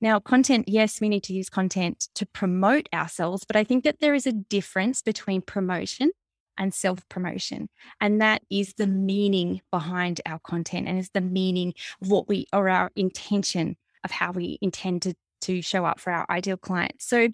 Now, 0.00 0.20
content, 0.20 0.68
yes, 0.68 1.00
we 1.00 1.08
need 1.08 1.24
to 1.24 1.32
use 1.32 1.48
content 1.48 2.08
to 2.14 2.26
promote 2.26 2.88
ourselves, 2.94 3.44
but 3.44 3.56
I 3.56 3.64
think 3.64 3.82
that 3.82 3.98
there 4.00 4.14
is 4.14 4.26
a 4.26 4.32
difference 4.32 5.02
between 5.02 5.42
promotion 5.42 6.12
and 6.58 6.74
self 6.74 7.08
promotion. 7.08 7.68
And 8.00 8.20
that 8.20 8.42
is 8.50 8.74
the 8.74 8.86
meaning 8.86 9.60
behind 9.70 10.20
our 10.26 10.40
content 10.40 10.88
and 10.88 10.98
is 10.98 11.10
the 11.14 11.20
meaning 11.20 11.74
of 12.02 12.10
what 12.10 12.28
we 12.28 12.46
or 12.52 12.68
our 12.68 12.90
intention 12.96 13.76
of 14.04 14.10
how 14.10 14.32
we 14.32 14.58
intend 14.60 15.02
to, 15.02 15.14
to 15.42 15.62
show 15.62 15.84
up 15.84 16.00
for 16.00 16.12
our 16.12 16.26
ideal 16.30 16.56
client. 16.56 16.94
So 16.98 17.28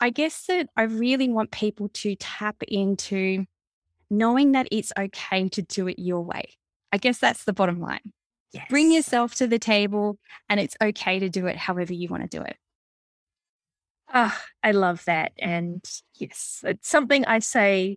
I 0.00 0.10
guess 0.10 0.46
that 0.46 0.68
I 0.76 0.82
really 0.82 1.28
want 1.28 1.50
people 1.50 1.88
to 1.94 2.16
tap 2.16 2.62
into 2.66 3.44
knowing 4.10 4.52
that 4.52 4.68
it's 4.70 4.92
okay 4.98 5.48
to 5.50 5.62
do 5.62 5.88
it 5.88 5.98
your 5.98 6.20
way. 6.22 6.56
I 6.92 6.98
guess 6.98 7.18
that's 7.18 7.44
the 7.44 7.52
bottom 7.52 7.80
line. 7.80 8.12
Yes. 8.52 8.66
Bring 8.70 8.92
yourself 8.92 9.34
to 9.36 9.48
the 9.48 9.58
table, 9.58 10.18
and 10.48 10.60
it's 10.60 10.76
okay 10.80 11.18
to 11.18 11.28
do 11.28 11.46
it 11.46 11.56
however 11.56 11.92
you 11.92 12.08
want 12.08 12.22
to 12.22 12.38
do 12.38 12.44
it. 12.44 12.56
Ah, 14.12 14.40
I 14.62 14.70
love 14.70 15.04
that. 15.06 15.32
And 15.38 15.84
yes, 16.14 16.60
it's 16.64 16.88
something 16.88 17.24
I 17.24 17.40
say 17.40 17.96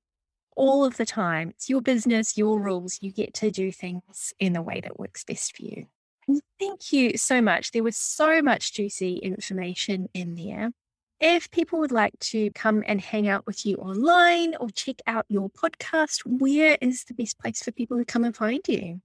all 0.58 0.84
of 0.84 0.98
the 0.98 1.06
time. 1.06 1.52
It's 1.52 1.70
your 1.70 1.82
business, 1.82 2.38
your 2.38 2.60
rules. 2.60 2.98
You 3.02 3.14
get 3.14 3.34
to 3.36 3.52
do 3.52 3.72
things 3.72 4.34
in 4.40 4.54
the 4.54 4.62
way 4.62 4.82
that 4.82 5.00
works 5.00 5.24
best 5.24 5.56
for 5.56 5.64
you. 5.64 5.86
And 6.28 6.42
thank 6.60 6.92
you 6.92 7.18
so 7.18 7.42
much. 7.42 7.72
There 7.72 7.84
was 7.84 7.96
so 7.96 8.42
much 8.42 8.74
juicy 8.74 9.18
information 9.18 10.10
in 10.14 10.36
there. 10.36 10.72
If 11.20 11.50
people 11.50 11.80
would 11.80 11.92
like 11.92 12.20
to 12.20 12.52
come 12.52 12.84
and 12.86 13.00
hang 13.00 13.28
out 13.28 13.48
with 13.48 13.66
you 13.66 13.78
online 13.78 14.56
or 14.60 14.70
check 14.70 14.98
out 15.08 15.26
your 15.30 15.50
podcast, 15.50 16.22
where 16.26 16.78
is 16.82 17.06
the 17.06 17.14
best 17.14 17.40
place 17.40 17.64
for 17.64 17.72
people 17.72 17.98
to 17.98 18.06
come 18.06 18.24
and 18.24 18.36
find 18.36 18.62
you? 18.68 19.02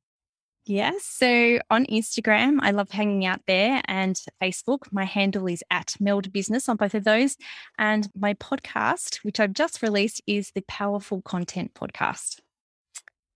Yes. 0.65 1.05
So 1.05 1.59
on 1.71 1.87
Instagram, 1.87 2.59
I 2.61 2.71
love 2.71 2.91
hanging 2.91 3.27
out 3.27 3.41
there 3.47 3.83
and 3.87 4.17
Facebook. 4.41 4.81
My 4.93 5.05
handle 5.05 5.49
is 5.49 5.65
at 5.71 5.97
Meld 5.99 6.33
Business 6.33 6.69
on 6.69 6.77
both 6.77 6.95
of 6.95 7.03
those. 7.03 7.37
And 7.79 8.09
my 8.17 8.35
podcast, 8.35 9.17
which 9.25 9.41
I've 9.41 9.55
just 9.55 9.83
released, 9.83 10.23
is 10.27 10.53
the 10.55 10.63
Powerful 10.69 11.21
Content 11.23 11.75
Podcast. 11.75 12.39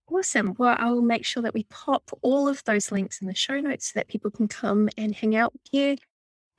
Awesome. 0.08 0.54
Well, 0.56 0.76
I'll 0.78 1.02
make 1.02 1.24
sure 1.24 1.42
that 1.42 1.54
we 1.54 1.64
pop 1.64 2.10
all 2.22 2.46
of 2.46 2.62
those 2.62 2.92
links 2.92 3.20
in 3.20 3.26
the 3.26 3.34
show 3.34 3.58
notes 3.58 3.92
so 3.92 3.98
that 3.98 4.06
people 4.06 4.30
can 4.30 4.46
come 4.46 4.88
and 4.96 5.12
hang 5.12 5.34
out 5.34 5.52
with 5.52 5.62
you. 5.72 5.96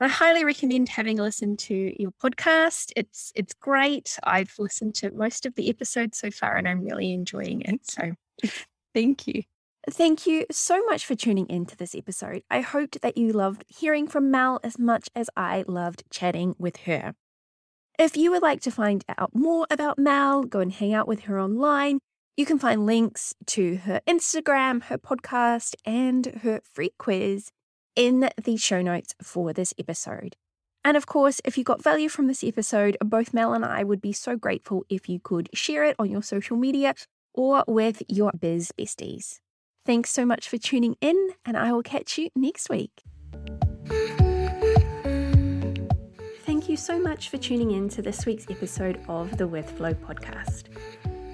I 0.01 0.09
highly 0.09 0.43
recommend 0.43 0.89
having 0.89 1.17
a 1.17 1.23
listen 1.23 1.55
to 1.57 1.93
your 1.97 2.11
podcast. 2.21 2.91
It's 2.95 3.31
it's 3.35 3.53
great. 3.53 4.19
I've 4.23 4.53
listened 4.59 4.95
to 4.95 5.11
most 5.11 5.45
of 5.45 5.55
the 5.55 5.69
episodes 5.69 6.19
so 6.19 6.29
far 6.29 6.55
and 6.57 6.67
I'm 6.67 6.83
really 6.83 7.13
enjoying 7.13 7.61
it. 7.61 7.89
So 7.89 8.11
thank 8.93 9.27
you. 9.27 9.43
Thank 9.89 10.27
you 10.27 10.45
so 10.51 10.83
much 10.85 11.05
for 11.05 11.15
tuning 11.15 11.45
in 11.45 11.65
to 11.67 11.77
this 11.77 11.95
episode. 11.95 12.43
I 12.51 12.59
hoped 12.59 13.01
that 13.01 13.17
you 13.17 13.31
loved 13.31 13.63
hearing 13.69 14.05
from 14.05 14.29
Mel 14.29 14.59
as 14.61 14.77
much 14.77 15.07
as 15.15 15.29
I 15.37 15.63
loved 15.65 16.03
chatting 16.09 16.55
with 16.59 16.75
her. 16.81 17.15
If 17.97 18.17
you 18.17 18.31
would 18.31 18.41
like 18.41 18.59
to 18.61 18.71
find 18.71 19.05
out 19.17 19.33
more 19.33 19.65
about 19.71 19.97
Mel, 19.97 20.43
go 20.43 20.59
and 20.59 20.73
hang 20.73 20.93
out 20.93 21.07
with 21.07 21.21
her 21.21 21.39
online. 21.39 21.99
You 22.35 22.45
can 22.45 22.59
find 22.59 22.85
links 22.85 23.33
to 23.45 23.77
her 23.77 24.01
Instagram, 24.05 24.83
her 24.83 24.97
podcast, 24.97 25.73
and 25.85 26.41
her 26.43 26.59
free 26.73 26.91
quiz 26.99 27.51
in 27.95 28.29
the 28.43 28.57
show 28.57 28.81
notes 28.81 29.15
for 29.23 29.53
this 29.53 29.73
episode. 29.79 30.35
And 30.83 30.97
of 30.97 31.05
course, 31.05 31.39
if 31.45 31.57
you 31.57 31.63
got 31.63 31.81
value 31.81 32.09
from 32.09 32.27
this 32.27 32.43
episode, 32.43 32.97
both 33.03 33.33
Mel 33.33 33.53
and 33.53 33.63
I 33.63 33.85
would 33.85 34.01
be 34.01 34.11
so 34.11 34.35
grateful 34.35 34.85
if 34.89 35.07
you 35.07 35.21
could 35.21 35.49
share 35.53 35.85
it 35.85 35.95
on 35.97 36.11
your 36.11 36.23
social 36.23 36.57
media 36.57 36.93
or 37.33 37.63
with 37.69 38.03
your 38.09 38.33
biz 38.37 38.73
besties. 38.77 39.39
Thanks 39.87 40.09
so 40.09 40.25
much 40.25 40.49
for 40.49 40.57
tuning 40.57 40.97
in, 40.99 41.29
and 41.45 41.55
I 41.55 41.71
will 41.71 41.81
catch 41.81 42.17
you 42.17 42.29
next 42.35 42.69
week. 42.69 43.03
Thank 46.45 46.67
you 46.67 46.75
so 46.75 46.99
much 46.99 47.29
for 47.29 47.37
tuning 47.37 47.71
in 47.71 47.87
to 47.89 48.01
this 48.01 48.25
week's 48.25 48.47
episode 48.49 48.99
of 49.07 49.37
the 49.37 49.47
With 49.47 49.71
Flow 49.77 49.93
podcast. 49.93 50.63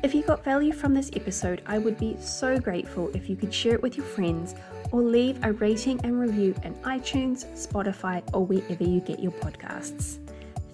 If 0.03 0.13
you 0.13 0.21
got 0.21 0.43
value 0.43 0.71
from 0.71 0.93
this 0.93 1.09
episode, 1.15 1.63
I 1.65 1.79
would 1.79 1.97
be 1.97 2.15
so 2.19 2.59
grateful 2.59 3.09
if 3.15 3.27
you 3.27 3.35
could 3.35 3.51
share 3.51 3.73
it 3.73 3.81
with 3.81 3.97
your 3.97 4.05
friends 4.05 4.53
or 4.91 5.01
leave 5.01 5.43
a 5.43 5.53
rating 5.53 5.99
and 6.03 6.19
review 6.19 6.53
in 6.61 6.75
iTunes, 6.83 7.47
Spotify, 7.55 8.21
or 8.35 8.45
wherever 8.45 8.83
you 8.83 8.99
get 8.99 9.19
your 9.19 9.31
podcasts. 9.31 10.19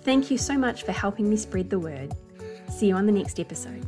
Thank 0.01 0.29
you 0.29 0.37
so 0.37 0.57
much 0.57 0.83
for 0.83 0.91
helping 0.91 1.29
me 1.29 1.37
spread 1.37 1.69
the 1.69 1.79
word. 1.79 2.13
See 2.69 2.87
you 2.87 2.95
on 2.95 3.05
the 3.05 3.13
next 3.13 3.39
episode. 3.39 3.85